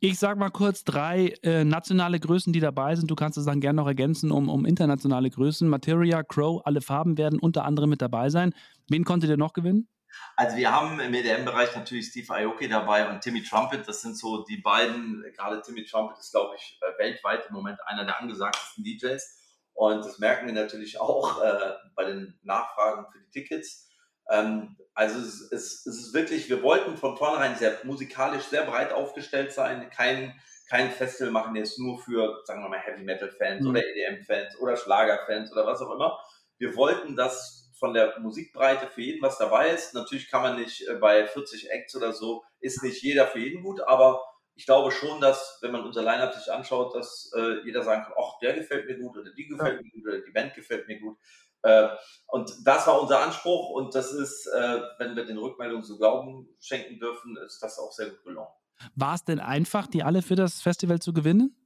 Ich 0.00 0.18
sage 0.18 0.38
mal 0.38 0.50
kurz 0.50 0.84
drei 0.84 1.34
äh, 1.42 1.64
nationale 1.64 2.20
Größen, 2.20 2.52
die 2.52 2.60
dabei 2.60 2.94
sind. 2.94 3.10
Du 3.10 3.14
kannst 3.14 3.38
es 3.38 3.46
dann 3.46 3.60
gerne 3.60 3.76
noch 3.76 3.86
ergänzen 3.86 4.30
um, 4.30 4.48
um 4.48 4.66
internationale 4.66 5.30
Größen. 5.30 5.68
Materia, 5.68 6.22
Crow, 6.22 6.62
alle 6.64 6.80
Farben 6.80 7.16
werden 7.16 7.38
unter 7.38 7.64
anderem 7.64 7.90
mit 7.90 8.02
dabei 8.02 8.28
sein. 8.28 8.54
Wen 8.88 9.04
konntet 9.04 9.30
ihr 9.30 9.36
noch 9.36 9.52
gewinnen? 9.52 9.88
Also 10.36 10.56
wir 10.56 10.72
haben 10.72 11.00
im 11.00 11.12
EDM-Bereich 11.14 11.74
natürlich 11.74 12.08
Steve 12.08 12.32
Aoki 12.34 12.68
dabei 12.68 13.08
und 13.08 13.20
Timmy 13.20 13.42
Trumpet. 13.42 13.86
Das 13.86 14.02
sind 14.02 14.16
so 14.16 14.44
die 14.44 14.58
beiden, 14.58 15.24
gerade 15.34 15.60
Timmy 15.62 15.84
Trumpet 15.84 16.18
ist, 16.18 16.32
glaube 16.32 16.54
ich, 16.56 16.78
äh, 16.80 16.98
weltweit 16.98 17.46
im 17.48 17.54
Moment 17.54 17.78
einer 17.86 18.04
der 18.04 18.20
angesagtesten 18.20 18.84
DJs. 18.84 19.42
Und 19.74 20.04
das 20.04 20.18
merken 20.18 20.46
wir 20.46 20.54
natürlich 20.54 21.00
auch 21.00 21.42
äh, 21.42 21.74
bei 21.94 22.04
den 22.04 22.38
Nachfragen 22.42 23.06
für 23.12 23.18
die 23.18 23.30
Tickets. 23.30 23.88
Ähm, 24.30 24.76
also 24.94 25.18
es, 25.18 25.52
es, 25.52 25.86
es, 25.86 25.98
ist 25.98 26.14
wirklich, 26.14 26.48
wir 26.48 26.62
wollten 26.62 26.96
von 26.96 27.16
vornherein 27.16 27.56
sehr 27.56 27.78
musikalisch 27.84 28.44
sehr 28.44 28.64
breit 28.64 28.92
aufgestellt 28.92 29.52
sein, 29.52 29.90
kein, 29.90 30.34
kein 30.68 30.90
Festival 30.90 31.32
machen 31.32 31.54
jetzt 31.54 31.78
nur 31.78 31.98
für, 31.98 32.42
sagen 32.44 32.62
wir 32.62 32.68
mal, 32.68 32.80
Heavy 32.80 33.04
Metal 33.04 33.30
Fans 33.30 33.62
mhm. 33.62 33.70
oder 33.70 33.82
EDM 33.84 34.24
Fans 34.24 34.58
oder 34.58 34.76
Schlager 34.76 35.20
Fans 35.26 35.52
oder 35.52 35.66
was 35.66 35.80
auch 35.80 35.92
immer. 35.92 36.18
Wir 36.58 36.74
wollten, 36.76 37.14
dass 37.14 37.70
von 37.78 37.92
der 37.92 38.18
Musikbreite 38.20 38.86
für 38.86 39.02
jeden 39.02 39.22
was 39.22 39.36
dabei 39.38 39.68
ist. 39.68 39.94
Natürlich 39.94 40.30
kann 40.30 40.42
man 40.42 40.58
nicht 40.58 40.88
äh, 40.88 40.94
bei 40.94 41.26
40 41.26 41.70
Acts 41.70 41.94
oder 41.94 42.12
so, 42.12 42.42
ist 42.60 42.82
nicht 42.82 43.02
jeder 43.02 43.26
für 43.26 43.38
jeden 43.38 43.62
gut, 43.62 43.80
aber 43.82 44.22
ich 44.54 44.64
glaube 44.64 44.90
schon, 44.90 45.20
dass, 45.20 45.58
wenn 45.60 45.72
man 45.72 45.84
unser 45.84 46.02
Line-Up 46.02 46.32
sich 46.32 46.50
anschaut, 46.50 46.94
dass 46.94 47.30
äh, 47.36 47.60
jeder 47.66 47.82
sagen 47.82 48.04
kann, 48.04 48.14
ach, 48.18 48.38
der 48.40 48.54
gefällt 48.54 48.86
mir 48.86 48.98
gut 48.98 49.18
oder 49.18 49.30
die 49.30 49.46
gefällt 49.46 49.76
ja. 49.76 49.82
mir 49.82 49.90
gut 49.90 50.06
oder 50.06 50.20
die 50.22 50.30
Band 50.30 50.54
gefällt 50.54 50.88
mir 50.88 50.98
gut. 50.98 51.18
Äh, 51.62 51.88
und 52.28 52.50
das 52.64 52.86
war 52.86 53.00
unser 53.00 53.20
Anspruch 53.20 53.70
und 53.70 53.94
das 53.94 54.12
ist, 54.12 54.46
äh, 54.46 54.80
wenn 54.98 55.16
wir 55.16 55.24
den 55.24 55.38
Rückmeldungen 55.38 55.84
so 55.84 55.96
Glauben 55.96 56.48
schenken 56.60 56.98
dürfen, 56.98 57.36
ist 57.46 57.62
das 57.62 57.78
auch 57.78 57.92
sehr 57.92 58.10
gut 58.10 58.24
gelungen. 58.24 58.48
War 58.94 59.14
es 59.14 59.24
denn 59.24 59.40
einfach, 59.40 59.86
die 59.86 60.02
alle 60.02 60.22
für 60.22 60.36
das 60.36 60.60
Festival 60.60 61.00
zu 61.00 61.12
gewinnen? 61.12 61.56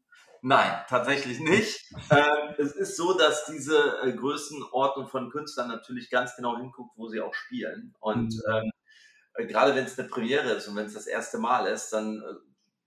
Nein, 0.43 0.85
tatsächlich 0.89 1.41
nicht. 1.41 1.85
ähm, 2.11 2.55
es 2.59 2.73
ist 2.73 2.97
so, 2.97 3.17
dass 3.17 3.47
diese 3.47 3.99
äh, 4.03 4.13
Größenordnung 4.13 5.09
von 5.09 5.31
Künstlern 5.31 5.69
natürlich 5.69 6.11
ganz 6.11 6.35
genau 6.37 6.57
hinguckt, 6.57 6.97
wo 6.97 7.09
sie 7.09 7.21
auch 7.21 7.35
spielen. 7.35 7.95
Und 8.01 8.35
mhm. 8.35 8.53
ähm, 8.53 8.71
äh, 9.35 9.47
gerade 9.47 9.75
wenn 9.75 9.85
es 9.85 9.99
eine 9.99 10.09
Premiere 10.09 10.53
ist 10.53 10.69
und 10.69 10.77
wenn 10.77 10.87
es 10.87 10.95
das 10.95 11.07
erste 11.07 11.39
Mal 11.39 11.67
ist, 11.67 11.91
dann 11.93 12.23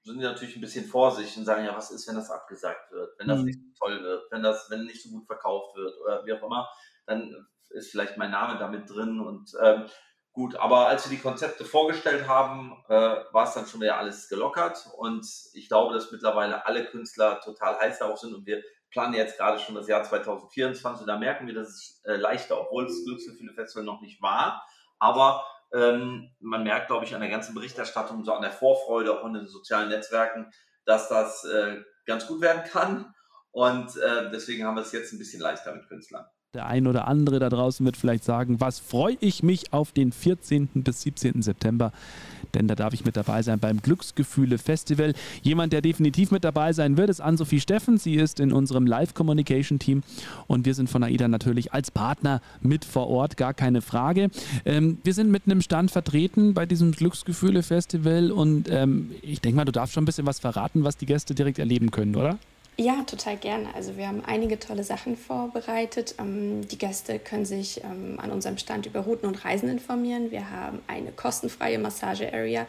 sind 0.04 0.18
die 0.18 0.24
natürlich 0.24 0.56
ein 0.56 0.62
bisschen 0.62 0.86
vorsichtig 0.86 1.38
und 1.38 1.46
sagen, 1.46 1.64
ja, 1.64 1.76
was 1.76 1.92
ist, 1.92 2.08
wenn 2.08 2.16
das 2.16 2.30
abgesagt 2.30 2.92
wird, 2.92 3.18
wenn 3.20 3.28
das 3.28 3.40
mhm. 3.40 3.46
nicht 3.46 3.60
so 3.60 3.86
toll 3.86 4.04
wird, 4.04 4.32
wenn 4.32 4.44
das, 4.44 4.70
wenn 4.70 4.84
nicht 4.86 5.02
so 5.02 5.10
gut 5.10 5.26
verkauft 5.26 5.76
wird 5.78 5.94
oder 6.02 6.26
wie 6.26 6.34
auch 6.34 6.44
immer 6.44 6.70
dann 7.06 7.48
ist 7.70 7.92
vielleicht 7.92 8.18
mein 8.18 8.32
Name 8.32 8.60
damit 8.60 8.90
drin 8.90 9.20
und 9.20 9.52
ähm, 9.62 9.86
gut, 10.32 10.56
aber 10.56 10.88
als 10.88 11.10
wir 11.10 11.16
die 11.16 11.22
Konzepte 11.22 11.66
vorgestellt 11.66 12.28
haben, 12.28 12.84
äh, 12.88 12.94
war 13.32 13.44
es 13.44 13.54
dann 13.54 13.66
schon 13.66 13.82
wieder 13.82 13.98
alles 13.98 14.30
gelockert 14.30 14.88
und 14.98 15.26
ich 15.54 15.68
glaube, 15.68 15.94
dass 15.94 16.12
mittlerweile 16.12 16.66
alle 16.66 16.86
Künstler 16.86 17.42
total 17.42 17.80
heiß 17.80 18.00
darauf 18.00 18.20
sind 18.20 18.34
und 18.34 18.46
wir 18.46 18.62
planen 18.92 19.16
jetzt 19.16 19.38
gerade 19.38 19.60
schon 19.60 19.76
das 19.76 19.88
Jahr 19.88 20.04
2024, 20.04 21.08
da 21.08 21.18
merken 21.18 21.48
wir, 21.48 21.56
dass 21.56 21.70
es 21.70 22.02
äh, 22.06 22.16
leichter, 22.16 22.62
obwohl 22.62 22.86
es 22.86 23.04
Glücksgefühle 23.06 23.54
Festival 23.54 23.86
noch 23.86 24.02
nicht 24.02 24.22
war, 24.22 24.64
aber 25.00 25.44
ähm, 25.74 26.30
man 26.40 26.64
merkt, 26.64 26.88
glaube 26.88 27.06
ich, 27.06 27.16
an 27.16 27.22
der 27.22 27.32
ganzen 27.32 27.56
Berichterstattung, 27.56 28.24
so 28.24 28.34
an 28.34 28.44
der 28.44 28.52
Vorfreude, 28.52 29.20
auch 29.20 29.26
in 29.26 29.34
den 29.34 29.48
sozialen 29.48 29.90
Netzwerken, 29.90 30.52
dass 30.86 31.10
das 31.10 31.44
äh, 31.46 31.82
ganz 32.06 32.28
gut 32.28 32.42
werden 32.42 32.64
kann. 32.64 33.14
Und 33.52 33.98
äh, 33.98 34.30
deswegen 34.32 34.66
haben 34.66 34.76
wir 34.76 34.82
es 34.82 34.92
jetzt 34.92 35.14
ein 35.14 35.20
bisschen 35.20 35.42
leichter 35.42 35.74
mit 35.74 35.88
Künstlern. 35.88 36.26
Der 36.54 36.68
ein 36.68 36.86
oder 36.86 37.08
andere 37.08 37.40
da 37.40 37.50
draußen 37.50 37.84
wird 37.84 37.98
vielleicht 37.98 38.24
sagen, 38.24 38.62
was 38.62 38.78
freue 38.78 39.18
ich 39.22 39.42
mich 39.42 39.74
auf 39.74 39.92
den 39.92 40.12
14. 40.12 40.70
bis 40.76 41.02
17. 41.02 41.42
September, 41.42 41.92
denn 42.54 42.68
da 42.68 42.76
darf 42.76 42.94
ich 42.94 43.04
mit 43.04 43.18
dabei 43.18 43.42
sein 43.42 43.58
beim 43.58 43.82
Glücksgefühle 43.82 44.60
Festival. 44.60 45.16
Jemand, 45.42 45.74
der 45.74 45.82
definitiv 45.82 46.30
mit 46.30 46.44
dabei 46.44 46.72
sein 46.72 46.96
wird, 46.96 47.10
ist 47.10 47.22
Ann-Sophie 47.22 47.60
Steffen. 47.60 47.98
Sie 47.98 48.14
ist 48.14 48.40
in 48.40 48.54
unserem 48.54 48.86
Live-Communication-Team 48.86 50.04
und 50.46 50.68
wir 50.68 50.76
sind 50.76 50.92
von 50.92 51.02
AIDA 51.02 51.28
natürlich 51.28 51.74
als 51.74 51.90
Partner 51.90 52.40
mit 52.62 52.86
vor 52.86 53.08
Ort, 53.08 53.36
gar 53.36 53.56
keine 53.56 53.82
Frage. 53.82 54.30
Ähm, 54.64 55.00
wir 55.04 55.16
sind 55.16 55.32
mit 55.32 55.48
einem 55.48 55.62
Stand 55.62 55.90
vertreten 55.90 56.54
bei 56.54 56.68
diesem 56.68 56.92
Glücksgefühle 56.92 57.64
Festival 57.64 58.32
und 58.32 58.70
ähm, 58.70 59.10
ich 59.24 59.42
denke 59.42 59.56
mal, 59.56 59.66
du 59.66 59.72
darfst 59.72 59.96
schon 59.96 60.04
ein 60.04 60.06
bisschen 60.06 60.28
was 60.28 60.38
verraten, 60.38 60.84
was 60.84 60.98
die 60.98 61.08
Gäste 61.08 61.34
direkt 61.34 61.58
erleben 61.58 61.90
können, 61.90 62.16
oder? 62.16 62.38
Ja, 62.76 63.04
total 63.04 63.38
gerne. 63.38 63.68
Also 63.76 63.98
wir 63.98 64.08
haben 64.08 64.24
einige 64.26 64.60
tolle 64.60 64.84
Sachen 64.84 65.16
vorbereitet. 65.16 66.16
Ähm, 66.18 66.68
die 66.68 66.80
Gäste 66.80 67.20
können 67.20 67.46
sich 67.46 67.84
ähm, 67.84 68.20
an 68.20 68.32
unserem 68.32 68.58
Stand 68.58 68.88
über 68.88 69.02
Routen 69.02 69.28
und 69.28 69.46
Reisen 69.46 69.70
informieren. 69.70 70.32
Wir 70.32 70.50
haben 70.50 70.80
eine 70.88 71.12
kostenfreie 71.12 71.78
Massage-Area, 71.78 72.66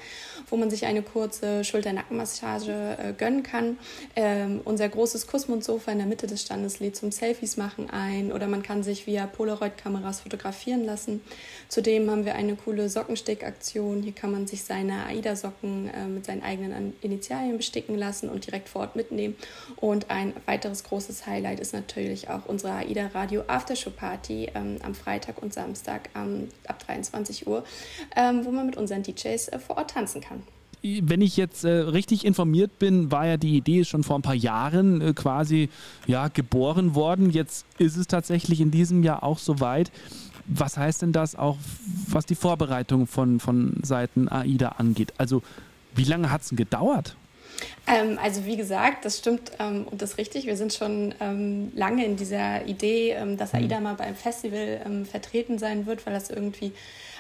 wo 0.51 0.59
man 0.59 0.69
sich 0.69 0.85
eine 0.85 1.01
kurze 1.01 1.64
Schulter-Nackenmassage 1.64 2.99
äh, 2.99 3.12
gönnen 3.14 3.43
kann. 3.43 3.79
Ähm, 4.14 4.61
unser 4.67 4.90
großes 4.90 5.27
Kussmundsofa 5.27 5.93
in 5.93 5.99
der 5.99 6.07
Mitte 6.07 6.27
des 6.27 6.43
Standes 6.43 6.81
lädt 6.81 6.97
zum 6.97 7.11
Selfies 7.11 7.57
machen 7.57 7.88
ein 7.88 8.31
oder 8.31 8.47
man 8.47 8.62
kann 8.62 8.83
sich 8.83 9.07
via 9.07 9.27
Polaroid-Kameras 9.27 10.21
fotografieren 10.21 10.85
lassen. 10.85 11.23
Zudem 11.69 12.11
haben 12.11 12.27
wir 12.27 12.35
eine 12.35 12.57
coole 12.57 12.90
Sockenstick-Aktion. 12.90 14.03
Hier 14.03 14.12
kann 14.12 14.33
man 14.33 14.47
sich 14.47 14.64
seine 14.64 15.07
AIDA-Socken 15.07 15.88
äh, 15.88 16.07
mit 16.09 16.27
seinen 16.27 16.43
eigenen 16.43 16.93
Initialien 17.01 17.57
besticken 17.57 17.97
lassen 17.97 18.29
und 18.29 18.47
direkt 18.47 18.69
vor 18.69 18.83
Ort 18.83 18.97
mitnehmen. 18.97 19.35
Und 19.77 19.94
und 19.95 20.11
ein 20.11 20.33
weiteres 20.47 20.83
großes 20.83 21.25
Highlight 21.25 21.61
ist 21.61 21.73
natürlich 21.73 22.29
auch 22.29 22.47
unsere 22.47 22.73
AIDA 22.73 23.07
Radio 23.15 23.45
Aftershow 23.47 23.91
Party 23.91 24.51
ähm, 24.55 24.79
am 24.83 24.93
Freitag 24.93 25.41
und 25.41 25.55
Samstag 25.55 26.11
ähm, 26.17 26.49
ab 26.67 26.85
23 26.85 27.47
Uhr, 27.47 27.63
ähm, 28.17 28.45
wo 28.45 28.51
man 28.51 28.67
mit 28.67 28.77
unseren 28.77 29.05
DJs 29.05 29.49
äh, 29.49 29.59
vor 29.59 29.77
Ort 29.79 29.93
tanzen 29.93 30.21
kann 30.21 30.43
wenn 30.87 31.23
ich 31.23 31.39
jetzt 31.39 31.65
äh, 31.65 31.71
richtig 31.71 32.27
informiert 32.27 32.79
bin, 32.79 33.11
war 33.11 33.27
ja 33.27 33.39
die 33.39 33.57
Idee 33.57 33.85
schon 33.85 34.03
vor 34.03 34.19
ein 34.19 34.23
paar 34.23 34.35
Jahren 34.35 35.01
äh, 35.01 35.15
quasi 35.15 35.71
ja, 36.07 36.29
geboren 36.29 36.95
worden. 36.95 37.31
Jetzt 37.31 37.65
ist 37.79 37.97
es 37.97 38.07
tatsächlich 38.07 38.61
in 38.61 38.71
diesem 38.71 39.03
Jahr 39.03 39.23
auch 39.23 39.39
soweit. 39.39 39.91
Was 40.47 40.77
heißt 40.77 41.01
denn 41.01 41.13
das 41.13 41.37
auch, 41.37 41.57
was 42.07 42.27
die 42.27 42.35
Vorbereitung 42.35 43.07
von, 43.07 43.41
von 43.41 43.79
Seiten 43.83 44.29
AIDA 44.29 44.73
angeht? 44.77 45.15
Also, 45.17 45.43
wie 45.95 46.05
lange 46.05 46.31
hat 46.31 46.43
es 46.43 46.49
denn 46.51 46.59
gedauert? 46.59 47.17
Ähm, 47.87 48.19
also 48.23 48.45
wie 48.47 48.57
gesagt, 48.57 49.05
das 49.05 49.19
stimmt 49.19 49.53
ähm, 49.59 49.87
und 49.90 50.01
das 50.01 50.12
ist 50.12 50.19
richtig. 50.19 50.47
Wir 50.47 50.57
sind 50.57 50.73
schon 50.73 51.14
ähm, 51.21 51.73
lange 51.75 52.05
in 52.05 52.17
dieser 52.17 52.64
Idee, 52.67 53.11
ähm, 53.11 53.37
dass 53.37 53.55
AIDA 53.55 53.79
mhm. 53.79 53.83
mal 53.83 53.95
beim 53.95 54.14
Festival 54.14 54.81
ähm, 54.85 55.07
vertreten 55.07 55.59
sein 55.59 55.87
wird, 55.87 56.07
weil 56.07 56.14
das 56.14 56.31
irgendwie 56.31 56.73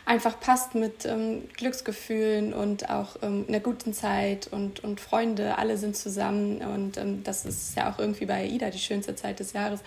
einfach 0.06 0.38
passt 0.38 0.74
mit 0.74 1.06
ähm, 1.06 1.48
Glücksgefühlen 1.56 2.52
und 2.52 2.90
auch 2.90 3.16
ähm, 3.22 3.44
einer 3.48 3.60
guten 3.60 3.94
Zeit 3.94 4.48
und, 4.48 4.84
und 4.84 5.00
Freunde, 5.00 5.56
alle 5.58 5.78
sind 5.78 5.96
zusammen 5.96 6.58
und 6.58 6.98
ähm, 6.98 7.22
das 7.24 7.44
ist 7.44 7.76
ja 7.76 7.90
auch 7.90 7.98
irgendwie 7.98 8.26
bei 8.26 8.42
AIDA 8.42 8.70
die 8.70 8.78
schönste 8.78 9.14
Zeit 9.16 9.40
des 9.40 9.52
Jahres. 9.52 9.80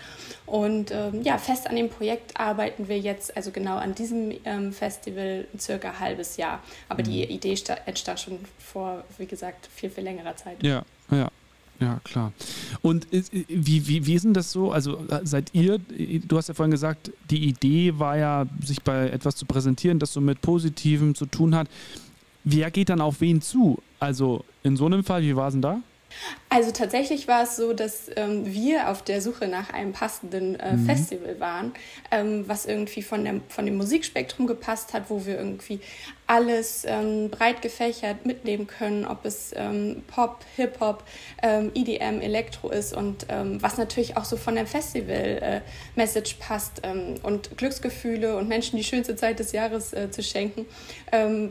Und 0.46 0.90
ähm, 0.90 1.22
ja, 1.22 1.38
fest 1.38 1.68
an 1.68 1.76
dem 1.76 1.88
Projekt 1.88 2.38
arbeiten 2.38 2.88
wir 2.88 2.98
jetzt, 2.98 3.36
also 3.36 3.50
genau 3.50 3.76
an 3.76 3.94
diesem 3.94 4.32
ähm, 4.44 4.72
Festival, 4.72 5.46
circa 5.58 5.90
ein 5.90 6.00
halbes 6.00 6.36
Jahr. 6.36 6.62
Aber 6.88 7.02
mhm. 7.02 7.06
die 7.06 7.24
Idee 7.24 7.56
entstand 7.86 8.20
schon 8.20 8.38
vor, 8.58 9.04
wie 9.18 9.26
gesagt, 9.26 9.68
viel, 9.74 9.90
viel 9.90 10.04
längerer 10.04 10.36
Zeit. 10.36 10.62
Ja, 10.62 10.82
ja. 11.10 11.28
Ja, 11.80 12.00
klar. 12.02 12.32
Und 12.82 13.06
wie, 13.12 13.86
wie, 13.86 14.06
wie 14.06 14.14
ist 14.14 14.24
denn 14.24 14.34
das 14.34 14.50
so? 14.50 14.72
Also 14.72 15.00
seid 15.22 15.50
ihr, 15.52 15.78
du 15.78 16.36
hast 16.36 16.48
ja 16.48 16.54
vorhin 16.54 16.72
gesagt, 16.72 17.12
die 17.30 17.48
Idee 17.48 17.98
war 17.98 18.16
ja, 18.16 18.46
sich 18.64 18.82
bei 18.82 19.08
etwas 19.10 19.36
zu 19.36 19.46
präsentieren, 19.46 20.00
das 20.00 20.12
so 20.12 20.20
mit 20.20 20.40
Positivem 20.40 21.14
zu 21.14 21.26
tun 21.26 21.54
hat. 21.54 21.68
Wer 22.42 22.70
geht 22.70 22.88
dann 22.88 23.00
auf 23.00 23.20
wen 23.20 23.40
zu? 23.40 23.78
Also 24.00 24.44
in 24.64 24.76
so 24.76 24.86
einem 24.86 25.04
Fall, 25.04 25.22
wie 25.22 25.36
war 25.36 25.48
es 25.48 25.54
denn 25.54 25.62
da? 25.62 25.80
Also 26.48 26.70
tatsächlich 26.70 27.28
war 27.28 27.42
es 27.42 27.56
so, 27.56 27.72
dass 27.72 28.10
ähm, 28.16 28.46
wir 28.46 28.88
auf 28.88 29.02
der 29.02 29.20
Suche 29.20 29.48
nach 29.48 29.70
einem 29.72 29.92
passenden 29.92 30.58
äh, 30.58 30.72
mhm. 30.72 30.86
Festival 30.86 31.38
waren, 31.40 31.72
ähm, 32.10 32.48
was 32.48 32.64
irgendwie 32.64 33.02
von, 33.02 33.24
der, 33.24 33.40
von 33.48 33.66
dem 33.66 33.76
Musikspektrum 33.76 34.46
gepasst 34.46 34.94
hat, 34.94 35.10
wo 35.10 35.26
wir 35.26 35.36
irgendwie 35.36 35.80
alles 36.26 36.84
ähm, 36.86 37.30
breit 37.30 37.62
gefächert 37.62 38.26
mitnehmen 38.26 38.66
können, 38.66 39.06
ob 39.06 39.24
es 39.24 39.52
ähm, 39.56 40.02
Pop, 40.08 40.44
Hip-Hop, 40.56 41.02
ähm, 41.42 41.70
EDM, 41.74 42.20
Elektro 42.20 42.68
ist 42.68 42.94
und 42.94 43.26
ähm, 43.30 43.62
was 43.62 43.78
natürlich 43.78 44.16
auch 44.16 44.24
so 44.24 44.36
von 44.36 44.54
der 44.54 44.66
Festival-Message 44.66 46.32
äh, 46.34 46.38
passt 46.38 46.82
und 47.22 47.56
Glücksgefühle 47.56 48.36
und 48.36 48.48
Menschen 48.48 48.76
die 48.76 48.84
schönste 48.84 49.16
Zeit 49.16 49.38
des 49.38 49.52
Jahres 49.52 49.92
äh, 49.92 50.10
zu 50.10 50.22
schenken, 50.22 50.66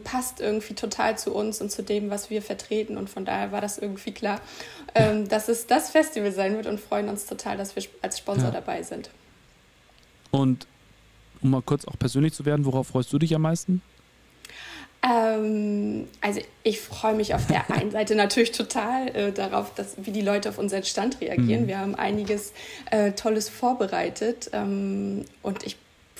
passt 0.03 0.39
irgendwie 0.39 0.75
total 0.75 1.17
zu 1.17 1.33
uns 1.33 1.61
und 1.61 1.71
zu 1.71 1.81
dem, 1.81 2.11
was 2.11 2.29
wir 2.29 2.43
vertreten 2.43 2.97
und 2.97 3.09
von 3.09 3.25
daher 3.25 3.51
war 3.51 3.59
das 3.59 3.79
irgendwie 3.79 4.11
klar, 4.11 4.39
dass 5.27 5.47
es 5.47 5.67
das 5.67 5.91
Festival 5.91 6.31
sein 6.31 6.55
wird 6.55 6.65
und 6.65 6.79
freuen 6.79 7.09
uns 7.09 7.25
total, 7.25 7.57
dass 7.57 7.75
wir 7.75 7.83
als 8.01 8.17
Sponsor 8.17 8.45
ja. 8.45 8.51
dabei 8.51 8.81
sind. 8.81 9.09
Und 10.31 10.65
um 11.41 11.51
mal 11.51 11.61
kurz 11.61 11.85
auch 11.85 11.97
persönlich 11.99 12.33
zu 12.33 12.45
werden, 12.45 12.65
worauf 12.65 12.87
freust 12.87 13.13
du 13.13 13.19
dich 13.19 13.35
am 13.35 13.43
meisten? 13.43 13.81
Ähm, 15.03 16.07
also 16.21 16.41
ich 16.63 16.81
freue 16.81 17.13
mich 17.13 17.35
auf 17.35 17.45
der 17.47 17.69
einen 17.69 17.91
Seite 17.91 18.15
natürlich 18.15 18.51
total 18.51 19.15
äh, 19.15 19.31
darauf, 19.31 19.73
dass, 19.75 19.95
wie 19.97 20.11
die 20.11 20.21
Leute 20.21 20.49
auf 20.49 20.57
unseren 20.57 20.83
Stand 20.83 21.21
reagieren. 21.21 21.63
Mhm. 21.63 21.67
Wir 21.67 21.79
haben 21.79 21.95
einiges 21.95 22.53
äh, 22.91 23.11
Tolles 23.11 23.49
vorbereitet 23.49 24.49
ähm, 24.53 25.25
und 25.43 25.65
ich 25.65 25.77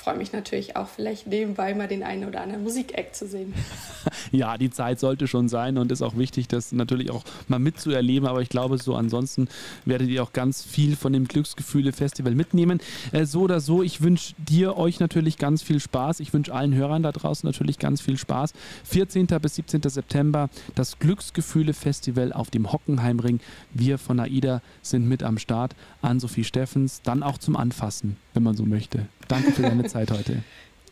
freue 0.07 0.17
mich 0.17 0.31
natürlich 0.31 0.77
auch 0.77 0.87
vielleicht 0.87 1.27
nebenbei 1.27 1.75
mal 1.75 1.89
den 1.89 2.01
einen 2.01 2.23
oder 2.23 2.39
anderen 2.39 2.63
Musikeck 2.63 3.13
zu 3.13 3.27
sehen. 3.27 3.53
ja, 4.31 4.57
die 4.57 4.69
Zeit 4.69 5.01
sollte 5.01 5.27
schon 5.27 5.49
sein 5.49 5.77
und 5.77 5.91
ist 5.91 6.01
auch 6.01 6.15
wichtig, 6.15 6.47
das 6.47 6.71
natürlich 6.71 7.11
auch 7.11 7.25
mal 7.49 7.59
mitzuerleben. 7.59 8.25
Aber 8.25 8.41
ich 8.41 8.47
glaube, 8.47 8.77
so 8.77 8.95
ansonsten 8.95 9.49
werdet 9.83 10.07
ihr 10.07 10.23
auch 10.23 10.31
ganz 10.31 10.63
viel 10.63 10.95
von 10.95 11.11
dem 11.11 11.27
Glücksgefühle-Festival 11.27 12.35
mitnehmen. 12.35 12.79
Äh, 13.11 13.25
so 13.25 13.41
oder 13.41 13.59
so, 13.59 13.83
ich 13.83 14.01
wünsche 14.01 14.33
dir, 14.37 14.77
euch 14.77 15.01
natürlich 15.01 15.37
ganz 15.37 15.61
viel 15.61 15.81
Spaß. 15.81 16.21
Ich 16.21 16.31
wünsche 16.31 16.53
allen 16.53 16.73
Hörern 16.73 17.03
da 17.03 17.11
draußen 17.11 17.45
natürlich 17.45 17.77
ganz 17.77 17.99
viel 17.99 18.17
Spaß. 18.17 18.53
14. 18.85 19.27
bis 19.41 19.55
17. 19.55 19.81
September 19.89 20.49
das 20.75 20.99
Glücksgefühle-Festival 20.99 22.31
auf 22.31 22.49
dem 22.49 22.71
Hockenheimring. 22.71 23.41
Wir 23.73 23.97
von 23.97 24.21
AIDA 24.21 24.61
sind 24.81 25.05
mit 25.09 25.21
am 25.21 25.37
Start. 25.37 25.75
An 26.01 26.21
Sophie 26.21 26.45
Steffens, 26.45 27.01
dann 27.01 27.23
auch 27.23 27.39
zum 27.39 27.57
Anfassen, 27.57 28.15
wenn 28.37 28.43
man 28.43 28.55
so 28.55 28.65
möchte. 28.65 29.07
Danke 29.27 29.51
für 29.51 29.63
deine 29.63 29.83
Zeit 29.87 30.11
heute. 30.11 30.43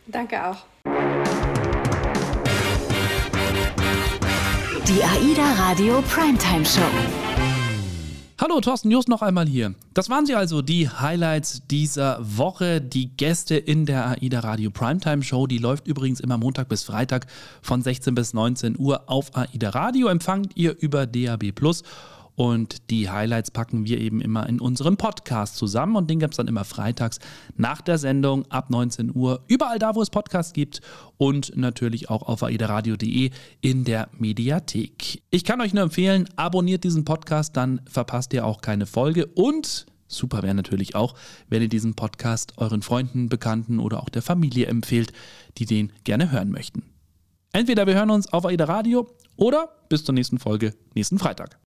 Danke 0.08 0.44
auch. 0.44 0.64
Die 4.88 5.02
AIDA 5.02 5.52
Radio 5.54 6.02
Primetime 6.02 6.64
Show. 6.64 6.80
Hallo, 8.38 8.60
Thorsten 8.60 8.90
Just 8.90 9.08
noch 9.08 9.22
einmal 9.22 9.46
hier. 9.46 9.74
Das 9.94 10.10
waren 10.10 10.26
sie 10.26 10.34
also, 10.34 10.60
die 10.60 10.88
Highlights 10.88 11.62
dieser 11.68 12.18
Woche. 12.20 12.80
Die 12.80 13.16
Gäste 13.16 13.56
in 13.56 13.86
der 13.86 14.08
AIDA 14.08 14.40
Radio 14.40 14.70
Primetime 14.70 15.22
Show, 15.22 15.46
die 15.46 15.58
läuft 15.58 15.86
übrigens 15.86 16.18
immer 16.20 16.38
Montag 16.38 16.68
bis 16.68 16.82
Freitag 16.82 17.26
von 17.62 17.80
16 17.80 18.14
bis 18.14 18.34
19 18.34 18.76
Uhr 18.78 19.08
auf 19.08 19.36
AIDA 19.36 19.70
Radio. 19.70 20.08
Empfangt 20.08 20.56
ihr 20.56 20.76
über 20.78 21.06
DAB 21.06 21.52
Plus 21.52 21.84
und 22.36 22.90
die 22.90 23.10
Highlights 23.10 23.50
packen 23.50 23.86
wir 23.86 23.98
eben 23.98 24.20
immer 24.20 24.48
in 24.48 24.60
unserem 24.60 24.96
Podcast 24.96 25.56
zusammen 25.56 25.96
und 25.96 26.08
den 26.08 26.20
gibt 26.20 26.34
es 26.34 26.36
dann 26.36 26.48
immer 26.48 26.64
freitags 26.64 27.18
nach 27.56 27.80
der 27.80 27.98
Sendung 27.98 28.48
ab 28.50 28.70
19 28.70 29.14
Uhr. 29.14 29.42
Überall 29.48 29.78
da, 29.78 29.94
wo 29.94 30.02
es 30.02 30.10
Podcasts 30.10 30.52
gibt 30.52 30.80
und 31.16 31.56
natürlich 31.56 32.10
auch 32.10 32.22
auf 32.22 32.42
aideradio.de 32.42 33.30
in 33.62 33.84
der 33.84 34.08
Mediathek. 34.18 35.22
Ich 35.30 35.44
kann 35.44 35.60
euch 35.60 35.74
nur 35.74 35.82
empfehlen, 35.82 36.28
abonniert 36.36 36.84
diesen 36.84 37.04
Podcast, 37.04 37.56
dann 37.56 37.80
verpasst 37.90 38.32
ihr 38.34 38.46
auch 38.46 38.60
keine 38.60 38.86
Folge 38.86 39.26
und 39.26 39.86
Super 40.08 40.44
wäre 40.44 40.54
natürlich 40.54 40.94
auch, 40.94 41.14
wenn 41.48 41.62
ihr 41.62 41.68
diesen 41.68 41.94
Podcast 41.94 42.58
euren 42.58 42.82
Freunden, 42.82 43.28
Bekannten 43.28 43.80
oder 43.80 44.00
auch 44.00 44.08
der 44.08 44.22
Familie 44.22 44.66
empfehlt, 44.66 45.12
die 45.58 45.66
den 45.66 45.92
gerne 46.04 46.30
hören 46.30 46.52
möchten. 46.52 46.84
Entweder 47.52 47.86
wir 47.86 47.94
hören 47.94 48.10
uns 48.10 48.32
auf 48.32 48.44
AIDA 48.44 48.66
Radio 48.66 49.08
oder 49.36 49.68
bis 49.88 50.04
zur 50.04 50.14
nächsten 50.14 50.38
Folge 50.38 50.74
nächsten 50.94 51.18
Freitag. 51.18 51.58